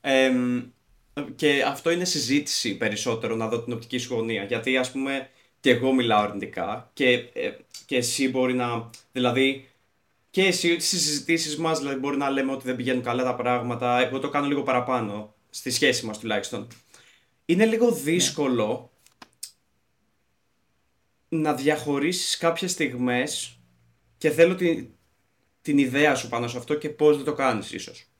[0.01, 0.31] Ε,
[1.35, 4.43] και αυτό είναι συζήτηση περισσότερο να δω την οπτική σου γωνία.
[4.43, 7.51] Γιατί ας πούμε και εγώ μιλάω αρνητικά και, ε,
[7.85, 8.89] και εσύ μπορεί να...
[9.11, 9.67] Δηλαδή
[10.29, 13.99] και εσύ στις συζητήσεις μας δηλαδή μπορεί να λέμε ότι δεν πηγαίνουν καλά τα πράγματα.
[13.99, 16.67] Εγώ το κάνω λίγο παραπάνω στη σχέση μας τουλάχιστον.
[17.45, 18.91] Είναι λίγο δύσκολο
[21.29, 23.59] να διαχωρίσεις κάποιες στιγμές
[24.17, 24.89] και θέλω την,
[25.61, 28.12] την ιδέα σου πάνω σε αυτό και πώς δεν το κάνεις ίσως.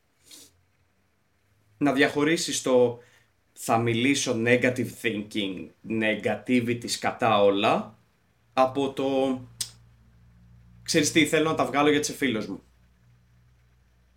[1.84, 2.99] Να διαχωρίσεις το
[3.53, 7.97] θα μιλήσω negative thinking, negativity κατά όλα
[8.53, 9.39] από το
[10.84, 12.61] ξέρεις τι θέλω να τα βγάλω για τις φίλους μου.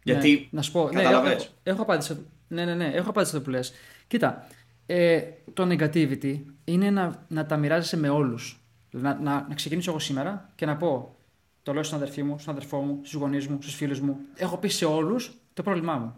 [0.04, 1.22] Ναι, Γιατί να σου πω, ναι, έχω,
[1.62, 3.72] έχω, απάντηση, ναι, ναι, ναι, έχω απάντηση αυτό που λες.
[4.06, 4.46] Κοίτα,
[4.86, 8.60] ε, το negativity είναι να, να τα μοιράζεσαι με όλους.
[8.90, 11.16] Να, να, να ξεκινήσω εγώ σήμερα και να πω,
[11.62, 14.16] το λέω στον αδερφή μου, στον αδερφό μου, στους γονείς μου, στους φίλους μου.
[14.36, 16.14] Έχω πει σε όλους το πρόβλημά μου.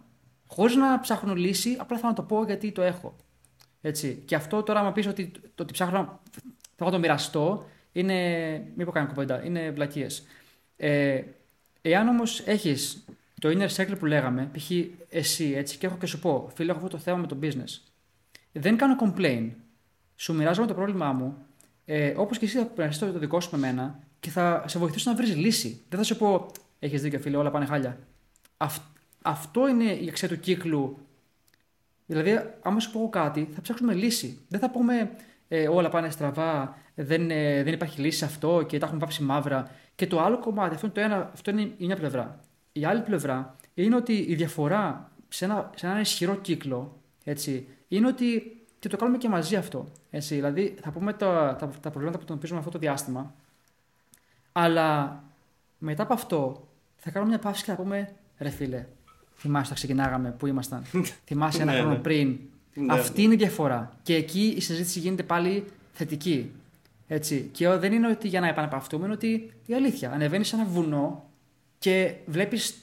[0.49, 3.17] Χωρίς να ψάχνω λύση, απλά θα να το πω γιατί το έχω.
[3.81, 4.23] Έτσι.
[4.25, 6.21] Και αυτό τώρα, άμα πεις ότι το ότι ψάχνω
[6.77, 8.15] θα το μοιραστώ, είναι.
[8.75, 10.27] Μην πω κανένα κουβέντα, είναι βλακίες.
[10.77, 11.23] Ε,
[11.81, 13.05] εάν όμως έχεις
[13.41, 14.71] το inner circle που λέγαμε, π.χ.
[15.09, 17.81] εσύ έτσι, και έχω και σου πω, φίλε, έχω αυτό το θέμα με το business.
[18.53, 19.51] Δεν κάνω complain.
[20.17, 21.37] Σου μοιράζομαι το πρόβλημά μου
[21.85, 25.11] ε, Όπως και εσύ θα περάσει το δικό σου με μένα και θα σε βοηθήσω
[25.11, 25.83] να βρεις λύση.
[25.89, 27.99] Δεν θα σου πω, Έχεις δίκιο, φίλε, όλα πάνε χάλια.
[29.29, 30.99] Αυτό είναι η αξία του κύκλου.
[32.07, 34.41] Δηλαδή, άμα σου πω κάτι, θα ψάξουμε λύση.
[34.49, 35.11] Δεν θα πούμε
[35.49, 39.23] ε, όλα πάνε στραβά, δεν, ε, δεν υπάρχει λύση σε αυτό και τα έχουμε πάψει
[39.23, 39.71] μαύρα.
[39.95, 42.41] Και το άλλο κομμάτι, αυτό είναι, το ένα, αυτό είναι η μια πλευρά.
[42.73, 48.07] η άλλη πλευρά είναι ότι η διαφορά σε ένα, σε ένα ισχυρό κύκλο έτσι, είναι
[48.07, 49.87] ότι και το κάνουμε και μαζί αυτό.
[50.11, 53.35] Έτσι, δηλαδή, θα πούμε τα, τα, τα προβλήματα που αντιμετωπίζουμε αυτό το διάστημα,
[54.53, 55.23] αλλά
[55.79, 58.87] μετά από αυτό θα κάνουμε μια παύση και θα πούμε ρε φίλε,
[59.39, 60.83] θυμάσαι όταν ξεκινάγαμε που ήμασταν.
[61.25, 62.01] θυμάσαι ένα Ναι, χρόνο ναι.
[62.01, 62.39] πριν.
[62.75, 63.97] Ναι, Αυτή είναι η διαφορά.
[64.03, 66.51] Και εκεί η συζήτηση γίνεται πάλι θετική.
[67.07, 67.49] Έτσι.
[67.53, 70.11] Και δεν είναι ότι για να επαναπαυτούμε, είναι ότι η αλήθεια.
[70.11, 71.31] Ανεβαίνει σε ένα βουνό
[71.79, 72.77] και βλέπεις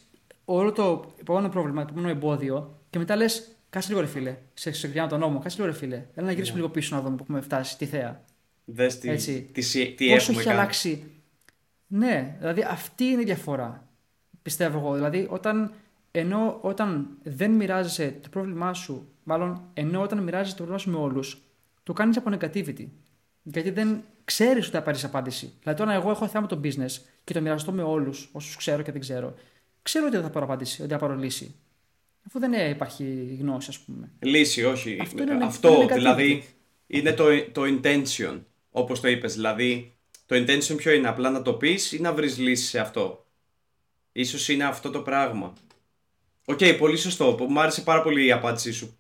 [0.45, 4.37] όλο το επόμενο πρόβλημα, το επόμενο εμπόδιο και μετά λες, κάτσε λίγο ρε φίλε.
[4.53, 5.95] Σε ξεκινάω τον νόμο, κάτσε λίγο ρε φίλε.
[6.13, 8.21] Έλα να γυρίσουμε λίγο πίσω να δούμε που έχουμε φτάσει, τη θέα.
[8.65, 9.49] Δες τι, Έτσι.
[9.53, 10.59] τι, τι, τι Πόσο έχουμε έχει κάνει.
[10.59, 11.03] αλλάξει.
[11.87, 13.87] Ναι, δηλαδή αυτή είναι η διαφορά.
[14.41, 14.93] Πιστεύω εγώ.
[14.93, 15.71] Δηλαδή, όταν,
[16.19, 20.97] ενώ όταν δεν μοιράζεσαι το πρόβλημά σου, μάλλον ενώ όταν μοιράζεσαι το πρόβλημά σου με
[20.97, 21.41] όλους,
[21.83, 22.87] το κάνεις από negativity.
[23.43, 25.53] Γιατί δεν ξέρεις ότι θα πάρεις απάντηση.
[25.59, 28.81] Δηλαδή, τώρα εγώ έχω θέμα με το business και το μοιραστώ με όλους, όσους ξέρω
[28.81, 29.33] και δεν ξέρω.
[29.81, 31.55] Ξέρω ότι δεν θα πάρω απάντηση, ότι θα πάρω λύση.
[32.27, 34.11] Αφού δεν ε, υπάρχει γνώση, ας πούμε.
[34.19, 34.97] Λύση, όχι.
[35.01, 35.93] Αυτό είναι- Αυτό, είναι negativity.
[35.95, 36.43] δηλαδή,
[36.87, 38.39] είναι το, το intention,
[38.71, 39.33] όπως το είπες.
[39.33, 39.93] Δηλαδή,
[40.25, 43.25] το intention ποιο είναι, απλά να το πεις ή να βρεις λύση σε αυτό.
[44.11, 45.53] Ίσως είναι αυτό το πράγμα.
[46.45, 47.37] Οκ, πολύ σωστό.
[47.49, 48.97] Μου άρεσε πάρα πολύ η απάντησή σου.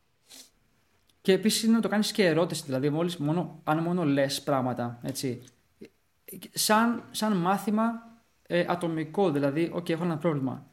[1.21, 2.63] Και επίσης είναι να το κάνεις και ερώτηση.
[2.65, 4.99] Δηλαδή, μόλις, μόνο, αν μόνο λες πράγματα.
[5.01, 5.41] Έτσι.
[6.53, 7.83] Σαν, σαν μάθημα
[8.47, 9.31] ε, ατομικό.
[9.31, 10.67] Δηλαδή, OK, έχω ένα πρόβλημα.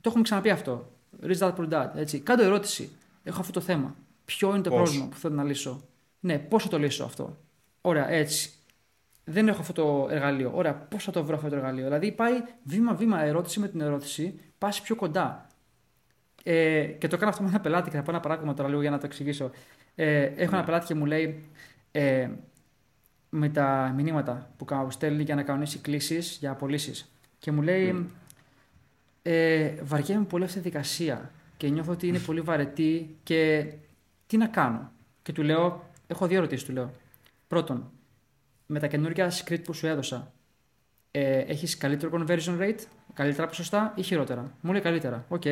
[0.00, 0.92] Το έχουμε ξαναπεί αυτό.
[1.22, 1.88] Reach that, pull that.
[1.94, 2.20] Έτσι.
[2.20, 2.90] Κάντο ερώτηση.
[3.22, 3.94] Έχω αυτό το θέμα.
[4.24, 5.82] Ποιο είναι το Πώς; πρόβλημα που θέλω να λύσω;
[6.20, 7.36] Ναι, πώς θα το λύσω αυτό;
[7.80, 8.52] Ωραία, έτσι.
[9.24, 10.52] Δεν έχω αυτό το εργαλείο.
[10.54, 14.40] Ωραία, πώς θα το βρω αυτό το εργαλείο; Δηλαδή, πάει βήμα-βήμα ερώτηση με την ερώτηση,
[14.58, 15.46] πας πιο κοντά.
[16.44, 18.80] Ε, και το κάνω αυτό με ένα πελάτη και θα πω ένα παράδειγμα τώρα λίγο
[18.80, 19.50] για να το εξηγήσω.
[19.94, 21.44] Ε, έχω ένα πελάτη και μου λέει
[21.92, 22.28] ε,
[23.30, 27.10] με τα μηνύματα που κα- στέλνει για να κανονίσει κλήσεις για απολύσεις.
[27.38, 28.10] Και μου λέει,
[29.22, 33.66] ε, βαριέμαι πολύ αυτή τη διαδικασία και νιώθω ότι είναι πολύ βαρετή και
[34.26, 34.92] τι να κάνω.
[35.22, 36.90] Και του λέω, έχω δύο ερωτήσεις του λέω.
[37.48, 37.90] Πρώτον,
[38.66, 40.32] με τα καινούργια script που σου έδωσα,
[41.10, 42.78] ε, έχεις καλύτερο conversion rate,
[43.14, 45.24] καλύτερα ποσοστά ή χειρότερα; Μου λέει καλύτερα.
[45.28, 45.42] Οκ.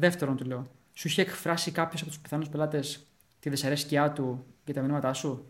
[0.00, 3.06] Δεύτερον, του λέω, σου είχε εκφράσει κάποιος από τους πιθανούς πελάτες
[3.40, 5.46] τη δυσαρέσκειά του για τα μηνύματά σου;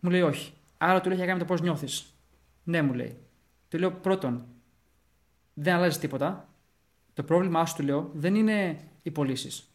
[0.00, 0.52] Μου λέει όχι.
[0.78, 2.14] Άρα του λέει έχει να κάνει με το πώς νιώθεις.
[2.64, 3.16] Ναι, μου λέει.
[3.68, 4.44] Του λέω πρώτον,
[5.54, 6.48] δεν αλλάζει τίποτα.
[7.14, 9.68] Το πρόβλημά σου, του λέω, δεν είναι οι πωλήσεις.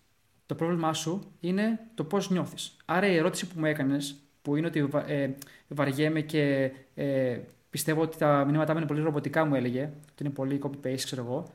[0.45, 2.77] Το πρόβλημά σου είναι το πώς νιώθεις.
[2.85, 5.35] Άρα η ερώτηση που μου έκανες, που είναι ότι βα- ε,
[5.67, 7.39] βαριέμαι και ε,
[7.69, 11.23] πιστεύω ότι τα μηνύματά μου είναι πολύ ρομποτικά, μου έλεγε, ότι είναι πολύ copy-paste, ξέρω
[11.23, 11.45] εγώ.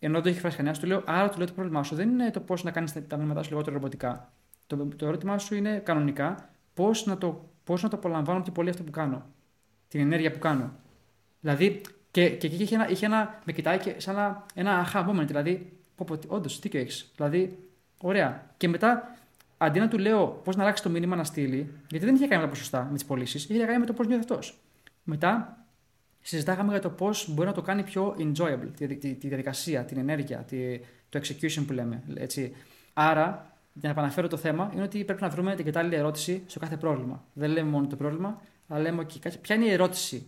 [0.00, 2.08] Ενώ δεν το έχει φράσει κανένας, του λέω, άρα του λέω το πρόβλημά σου δεν
[2.08, 4.32] είναι το πώς να κάνεις τα μηνύματά σου λιγότερο ρομποτικά.
[4.66, 8.70] Το, το ερώτημά σου είναι κανονικά πώς να, το, πώς να το απολαμβάνω πιο πολύ
[8.70, 9.26] αυτό που κάνω.
[9.88, 10.72] Την ενέργεια που κάνω.
[11.40, 11.80] Δηλαδή,
[12.10, 15.26] και, και εκεί είχε ένα, είχε ένα, με κοιτάει και σαν ένα, ένα aha moment.
[15.26, 17.12] Δηλαδή, πω, πω, όντως, τι και έχεις.
[17.16, 17.58] Δηλαδή,
[18.00, 18.46] ωραία.
[18.56, 19.16] Και μετά,
[19.58, 22.40] αντί να του λέω πώς να αλλάξει το μήνυμα να στείλει, γιατί δεν είχε κάνει
[22.40, 24.58] με τα ποσοστά με τις πωλήσεις, είχε κάνει με το πώς νιώθει αυτός.
[25.02, 25.57] Μετά,
[26.28, 29.98] συζητάγαμε για το πώς μπορεί να το κάνει πιο enjoyable, τη, τη, τη διαδικασία, την
[29.98, 32.02] ενέργεια, τη, το execution που λέμε.
[32.14, 32.54] Έτσι.
[32.92, 36.58] Άρα, για να επαναφέρω το θέμα, είναι ότι πρέπει να βρούμε την κατάλληλη ερώτηση στο
[36.58, 37.24] κάθε πρόβλημα.
[37.32, 40.26] Δεν λέμε μόνο το πρόβλημα, αλλά λέμε okay, ποια είναι η ερώτηση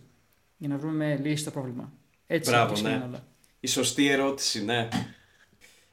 [0.57, 1.91] για να βρούμε λύση στο πρόβλημα.
[2.27, 2.89] Έτσι Μπράβο, έτσι ναι.
[2.89, 3.23] είναι όλα.
[3.59, 4.87] Η σωστή ερώτηση, ναι.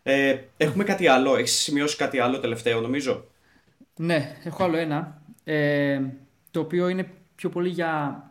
[0.02, 1.36] Ε, έχουμε κάτι άλλο.
[1.36, 3.24] Έχεις σημειώσει κάτι άλλο τελευταίο, νομίζω;
[3.96, 5.22] Ναι, έχω άλλο ένα.
[5.44, 6.00] Ε,
[6.50, 8.22] το οποίο είναι πιο πολύ για.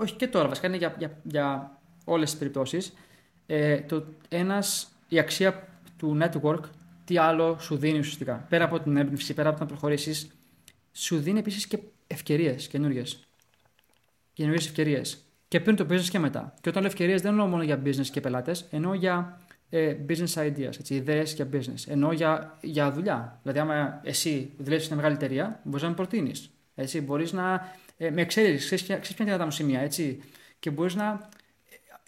[0.00, 2.92] Όχι και τώρα, βασικά είναι για, για, για όλες τις περιπτώσεις.
[3.46, 6.60] Ε, το ένας, η αξία του network,
[7.04, 8.46] τι άλλο σου δίνει ουσιαστικά.
[8.48, 10.30] Πέρα από την έμπνευση, πέρα από το να προχωρήσεις,
[10.92, 13.02] σου δίνει επίσης και ευκαιρίες καινούριε.
[14.32, 15.24] Καινούριε ευκαιρίες.
[15.48, 16.54] Και πριν το business και μετά.
[16.60, 19.40] Και όταν λέω ευκαιρίες, δεν εννοώ μόνο για business και πελάτες, εννοώ για
[19.70, 21.84] ε, business ideas, έτσι, ιδέες για business.
[21.86, 23.38] Εννοώ για, για δουλειά.
[23.42, 26.50] Δηλαδή, άμα εσύ δουλεύεις σε μια μεγάλη εταιρεία, μπορείς να με προτείνεις.
[26.74, 30.22] Έτσι, μπορείς να ε, με εξέλιξη, ξέρεις ποια ξέρεις ποια είναι τα μου σημεία, έτσι.
[30.58, 31.28] Και μπορείς να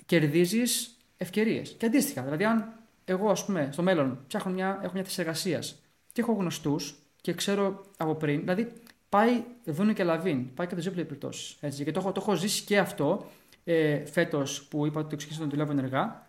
[0.06, 1.74] κερδίζεις ευκαιρίες.
[1.78, 2.72] Και αντίστοιχα, δηλαδή, αν
[3.04, 5.82] εγώ, ας πούμε, στο μέλλον ψάχνω μια, έχω μια θέση εργασίας
[6.12, 8.72] και έχω γνωστούς και ξέρω από πριν, δηλαδή
[9.08, 11.56] πάει δούνε και λαβίν, πάει και το ζέπλε περιπτώσει.
[11.84, 13.30] Και το, έχω- το έχω ζήσει και αυτό
[13.64, 16.26] ε, φέτος που είπα ότι ξεκίνησα να δουλεύω ενεργά.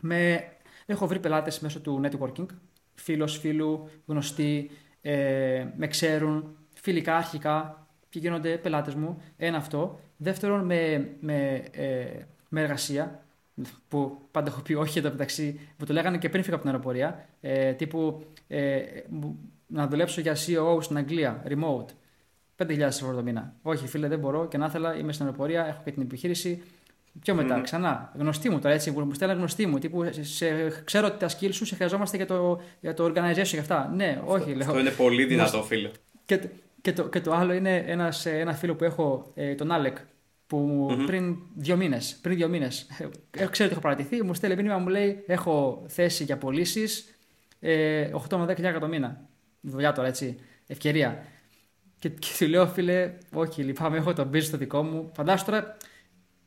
[0.00, 0.48] Με,
[0.86, 2.46] έχω βρει πελάτες μέσω του networking,
[2.94, 4.70] φίλος φίλου, γνωστοί,
[5.00, 7.79] ε, με ξέρουν, φιλικά αρχικά
[8.10, 9.22] και γίνονται πελάτες μου.
[9.36, 10.00] Ένα αυτό.
[10.16, 12.06] Δεύτερον, με, με, ε,
[12.48, 13.22] με εργασία,
[13.88, 16.72] που πάντα έχω πει όχι εδώ μεταξύ, που το λέγανε και πριν φύγα από την
[16.74, 21.86] αεροπορία, ε, τύπου ε, μου- να δουλέψω για CEO στην Αγγλία, remote.
[22.56, 23.54] 5.000 ευρώ το μήνα.
[23.62, 26.62] Όχι, φίλε, δεν μπορώ και να ήθελα, είμαι στην αεροπορία, έχω και την επιχείρηση.
[27.22, 28.12] Πιο μετά, ξανά.
[28.18, 29.78] Γνωστή μου τώρα έτσι, που μου στέλνει γνωστή μου.
[29.78, 30.46] Τύπου, σε,
[30.84, 33.92] ξέρω ότι τα skills σου σε χρειαζόμαστε για το, για το organization και αυτά.
[33.94, 34.66] Ναι, όχι, λέω.
[34.68, 35.90] Αυτό είναι πολύ δυνατό, φίλε.
[36.24, 36.40] Και,
[36.80, 39.96] και, το, και το άλλο είναι ένας, ένα φίλο που έχω, ε, τον Άλεκ,
[40.46, 41.06] που mm-hmm.
[41.06, 42.86] πριν δύο μήνες, πριν δύο μήνες,
[43.30, 47.18] ε, ξέρω ότι έχω παρατηθεί, μου στέλνει μήνυμα, μου λέει: Έχω θέση για πωλήσεις
[47.60, 49.28] ε, 8 με 10 χιλιάδε το μήνα.
[49.60, 50.38] Δουλειά τώρα, έτσι.
[50.66, 51.24] Ευκαιρία.
[51.98, 55.10] Και, και του λέω, φίλε, όχι, λυπάμαι, έχω το business το δικό μου.
[55.14, 55.76] Φαντάσου τώρα,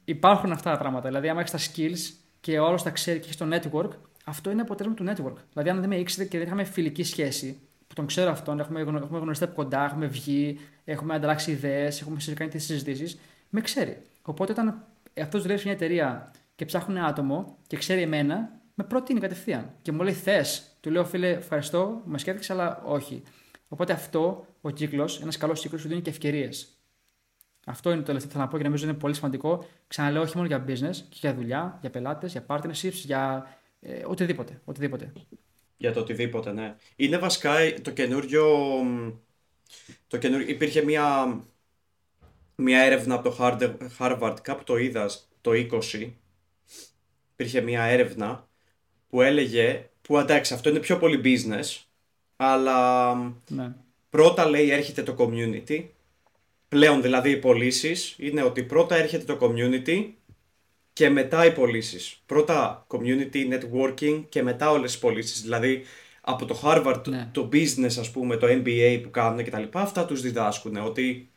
[0.04, 1.08] υπάρχουν αυτά τα πράγματα.
[1.08, 3.48] Δηλαδή, άμα έχεις τα skills και όλος τα ξέρεις και έχεις το
[3.80, 3.90] network,
[4.26, 5.42] αυτό είναι αποτέλεσμα του network.
[5.52, 7.60] Δηλαδή, αν δεν με ήξερε και δεν είχαμε φιλική σχέση,
[7.94, 12.18] που τον ξέρω αυτόν, έχουμε, έχουμε γνωριστεί από κοντά, έχουμε βγει, έχουμε ανταλλάξει ιδέες, έχουμε
[12.34, 13.20] κάνει τις συζητήσεις,
[13.50, 14.02] με ξέρει.
[14.22, 14.86] Οπότε όταν
[15.22, 19.72] αυτός δουλεύει σε μια εταιρεία και ψάχνουν άτομο και ξέρει εμένα, με προτείνει κατευθείαν.
[19.82, 20.78] Και μου λέει θες.
[20.80, 23.24] Του λέω φίλε, ευχαριστώ, με σκέφτηξε, αλλά όχι.
[23.68, 26.68] Οπότε αυτό ο κύκλος, ένας καλός κύκλος, σου δίνει και ευκαιρίες.
[27.66, 29.66] Αυτό είναι το τελευταίο που θα να πω και νομίζω είναι πολύ σημαντικό.
[29.88, 33.48] Ξαναλέω όχι μόνο για business, και για δουλειά, για πελάτες, για partnerships, για
[33.80, 35.12] ε, οτιδήποτε, οτιδήποτε.
[35.84, 36.76] Για το οτιδήποτε, ναι.
[36.96, 38.46] Είναι βασικά το καινούριο.
[40.08, 41.40] Το καινούριο υπήρχε μια,
[42.56, 43.38] μια έρευνα από το
[44.00, 45.10] Harvard, κάπου το είδα
[45.42, 45.52] το
[45.92, 46.12] 20.
[47.32, 48.48] Υπήρχε μια έρευνα
[49.10, 51.82] που έλεγε, που εντάξει αυτό είναι πιο πολύ business,
[52.36, 53.14] αλλά
[53.50, 53.76] ναι.
[54.10, 55.84] πρώτα λέει έρχεται το community,
[56.68, 60.10] πλέον δηλαδή οι πωλήσεις είναι ότι πρώτα έρχεται το community
[60.94, 62.22] και μετά οι πωλήσεις.
[62.26, 65.42] Πρώτα community, networking και μετά όλες τις πωλήσεις.
[65.42, 65.84] Δηλαδή
[66.22, 67.30] από το Harvard, ναι.
[67.32, 71.30] το business ας πούμε, το MBA που κάνουν και τα λοιπά, αυτά τους διδάσκουν ότι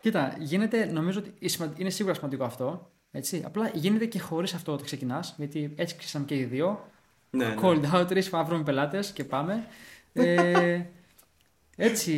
[0.00, 1.34] κοίτα, γίνεται, νομίζω ότι
[1.76, 2.90] είναι σίγουρα σημαντικό αυτό.
[3.10, 3.42] Έτσι.
[3.46, 5.34] Απλά γίνεται και χωρίς αυτό όταν ξεκινάς.
[5.36, 6.90] Γιατί έτσι ξεκινάμε και οι δύο.
[7.30, 7.54] Ναι, ναι.
[7.62, 7.90] Cold ναι.
[7.92, 9.66] out, τρει πάμε πελάτες και πάμε.
[10.12, 10.82] ε,
[11.76, 12.12] έτσι.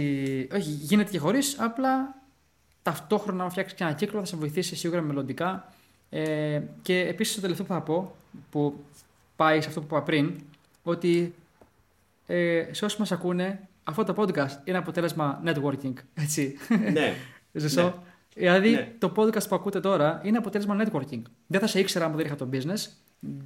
[0.53, 1.57] Όχι, γίνεται και χωρίς.
[1.61, 2.23] Απλά
[2.83, 5.73] ταυτόχρονα, να φτιάξεις και ένα κύκλο, θα σε βοηθήσει σίγουρα μελλοντικά.
[6.11, 8.15] Ε, και επίσης το τελευταίο που θα πω,
[8.51, 8.85] που
[9.37, 10.41] πάει σε αυτό που είπα πριν,
[10.83, 11.35] ότι
[12.31, 15.93] ε, σε όσοι μας ακούνε, αυτό το podcast είναι αποτέλεσμα networking.
[16.15, 16.57] Έτσι.
[16.93, 17.15] Ναι.
[17.53, 17.83] Ζεσό.
[17.83, 17.93] Ναι.
[18.35, 18.93] Δηλαδή, ναι.
[18.99, 21.23] το podcast που ακούτε τώρα είναι αποτέλεσμα networking.
[21.47, 22.87] Δεν θα σε ήξερα αν δεν είχα το business,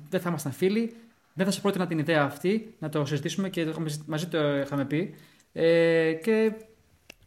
[0.09, 0.95] δεν θα ήμασταν φίλοι,
[1.33, 4.85] δεν θα σε πρότεινα την ιδέα αυτή να το συζητήσουμε και το μαζί το είχαμε
[4.85, 5.15] πει.
[5.53, 6.53] Ε, και,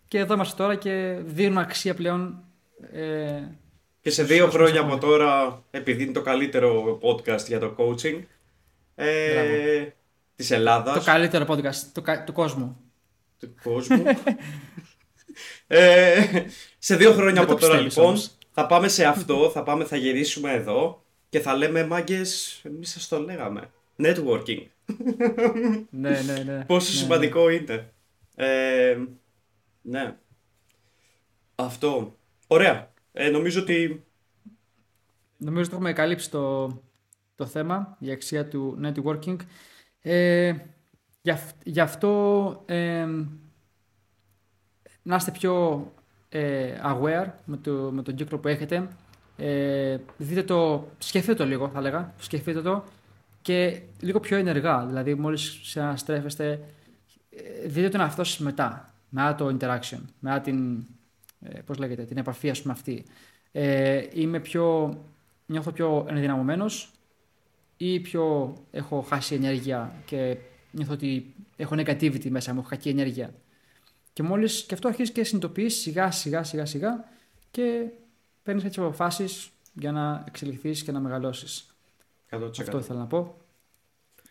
[0.08, 2.44] και εδώ είμαστε τώρα και δίνουμε αξία πλέον.
[2.92, 3.42] Ε,
[4.02, 8.20] και σε δύο χρόνια από τώρα, επειδή είναι το καλύτερο podcast για το coaching,
[8.96, 9.88] ε,
[10.36, 10.94] της Ελλάδας.
[10.94, 12.78] Το καλύτερο podcast του, του κόσμου.
[13.40, 14.04] Του κόσμου.
[15.68, 16.24] ε,
[16.78, 18.18] σε δύο χρόνια από τώρα λοιπόν
[18.52, 23.08] θα πάμε σε αυτό, θα πάμε, θα γυρίσουμε εδώ και θα λέμε μάγκες, εμείς σας
[23.08, 23.70] το λέγαμε.
[23.98, 24.66] Networking.
[25.90, 26.66] ναι, ναι, ναι.
[26.66, 27.54] Πόσο ναι, σημαντικό ναι.
[27.54, 27.94] είναι.
[28.36, 28.98] Ε,
[29.82, 30.16] ναι.
[31.56, 32.18] Αυτό.
[32.48, 32.92] Ωραία.
[33.14, 34.06] Ε, νομίζω ότι...
[35.38, 36.68] Νομίζω ότι έχουμε καλύψει το,
[37.36, 39.38] το θέμα, η αξία του networking.
[40.08, 40.56] Ε,
[41.64, 43.08] γι' αυτό ε,
[45.02, 45.86] να είστε πιο
[46.30, 48.88] ε, aware με, το, με τον κύκλο που έχετε.
[49.38, 52.84] Ε, δείτε το, σκεφτείτε το λίγο θα έλεγα, σκεφτείτε το
[53.42, 54.86] και λίγο πιο ενεργά.
[54.86, 55.60] Δηλαδή μόλις
[55.96, 56.60] στρέφεστε,
[57.30, 60.86] ε, δείτε τον εαυτό σας μετά, μετά το interaction, μετά την,
[61.40, 63.06] ε, πώς λέγεται, την επαφή ας πούμε αυτή.
[63.52, 64.98] Ε, είμαι πιο,
[65.46, 66.92] νιώθω πιο ενδυναμωμένος,
[67.78, 70.38] ή πιο έχω χάσει ενέργεια και
[70.72, 73.34] νιώθω ότι έχω negativity μέσα μου, έχω κακή ενέργεια.
[74.14, 77.04] Και μόλις και αυτό αρχίζεις και συνειδητοποιείς σιγά σιγά σιγά σιγά
[77.52, 77.86] και
[78.44, 81.76] παίρνεις έτσι αποφάσεις για να εξελιχθείς και να μεγαλώσεις.
[82.60, 83.38] Αυτό ήθελα να πω.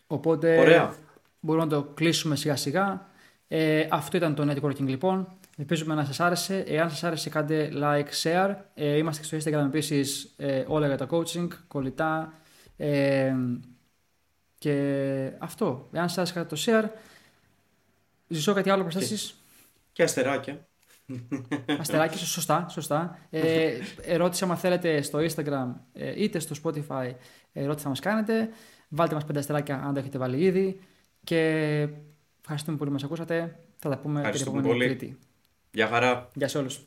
[0.07, 0.95] Οπότε Ωραία.
[1.39, 3.09] μπορούμε να το κλείσουμε σιγά σιγά.
[3.47, 5.37] Ε, αυτό ήταν το networking λοιπόν.
[5.57, 6.59] Ελπίζουμε να σας άρεσε.
[6.67, 8.55] Εάν σας άρεσε κάντε like, share.
[8.73, 12.33] Ε, είμαστε στο Instagram επίσης ε, όλα για το coaching, κολλητά,
[14.57, 16.89] και αυτό, εάν σας άρεσε το share,
[18.27, 19.33] Ζησό, κάτι άλλο προσθέσει.
[19.91, 20.67] Και αστεράκια.
[21.79, 22.67] Αστεράκια, σωστά.
[22.69, 23.19] σωστά.
[23.29, 27.11] Ε, ερώτηση, άμα θέλετε, στο Instagram ε, είτε στο Spotify,
[27.53, 28.49] ερώτηση θα μας κάνετε.
[28.89, 30.79] Βάλτε μας πέντε αστεράκια αν το έχετε βάλει ήδη.
[31.23, 31.39] Και
[32.41, 33.59] ευχαριστούμε πολύ που μας ακούσατε.
[33.77, 34.95] Θα τα πούμε την Ευχαριστούμε επόμενη πολύ.
[34.95, 35.17] Τρίτη.
[35.71, 36.29] Γεια χαρά.
[36.33, 36.79] Γεια σε όλους.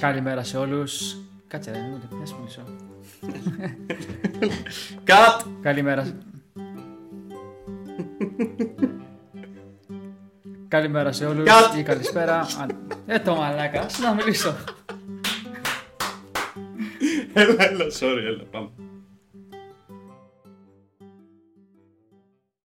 [0.00, 1.16] Καλημέρα σε όλους.
[1.48, 2.62] Κάτσε ρε, μην το πιάσει μισό.
[5.04, 5.40] Κατ!
[5.62, 6.04] Καλημέρα.
[6.04, 6.16] σε-
[10.68, 11.78] Καλημέρα σε όλους Cut.
[11.78, 12.46] ή καλησπέρα.
[12.60, 12.76] Αν-
[13.06, 14.54] Ε, το μαλάκα, άσε να μιλήσω.
[17.32, 18.68] Έλα, έλα, sorry, έλα, πάμε.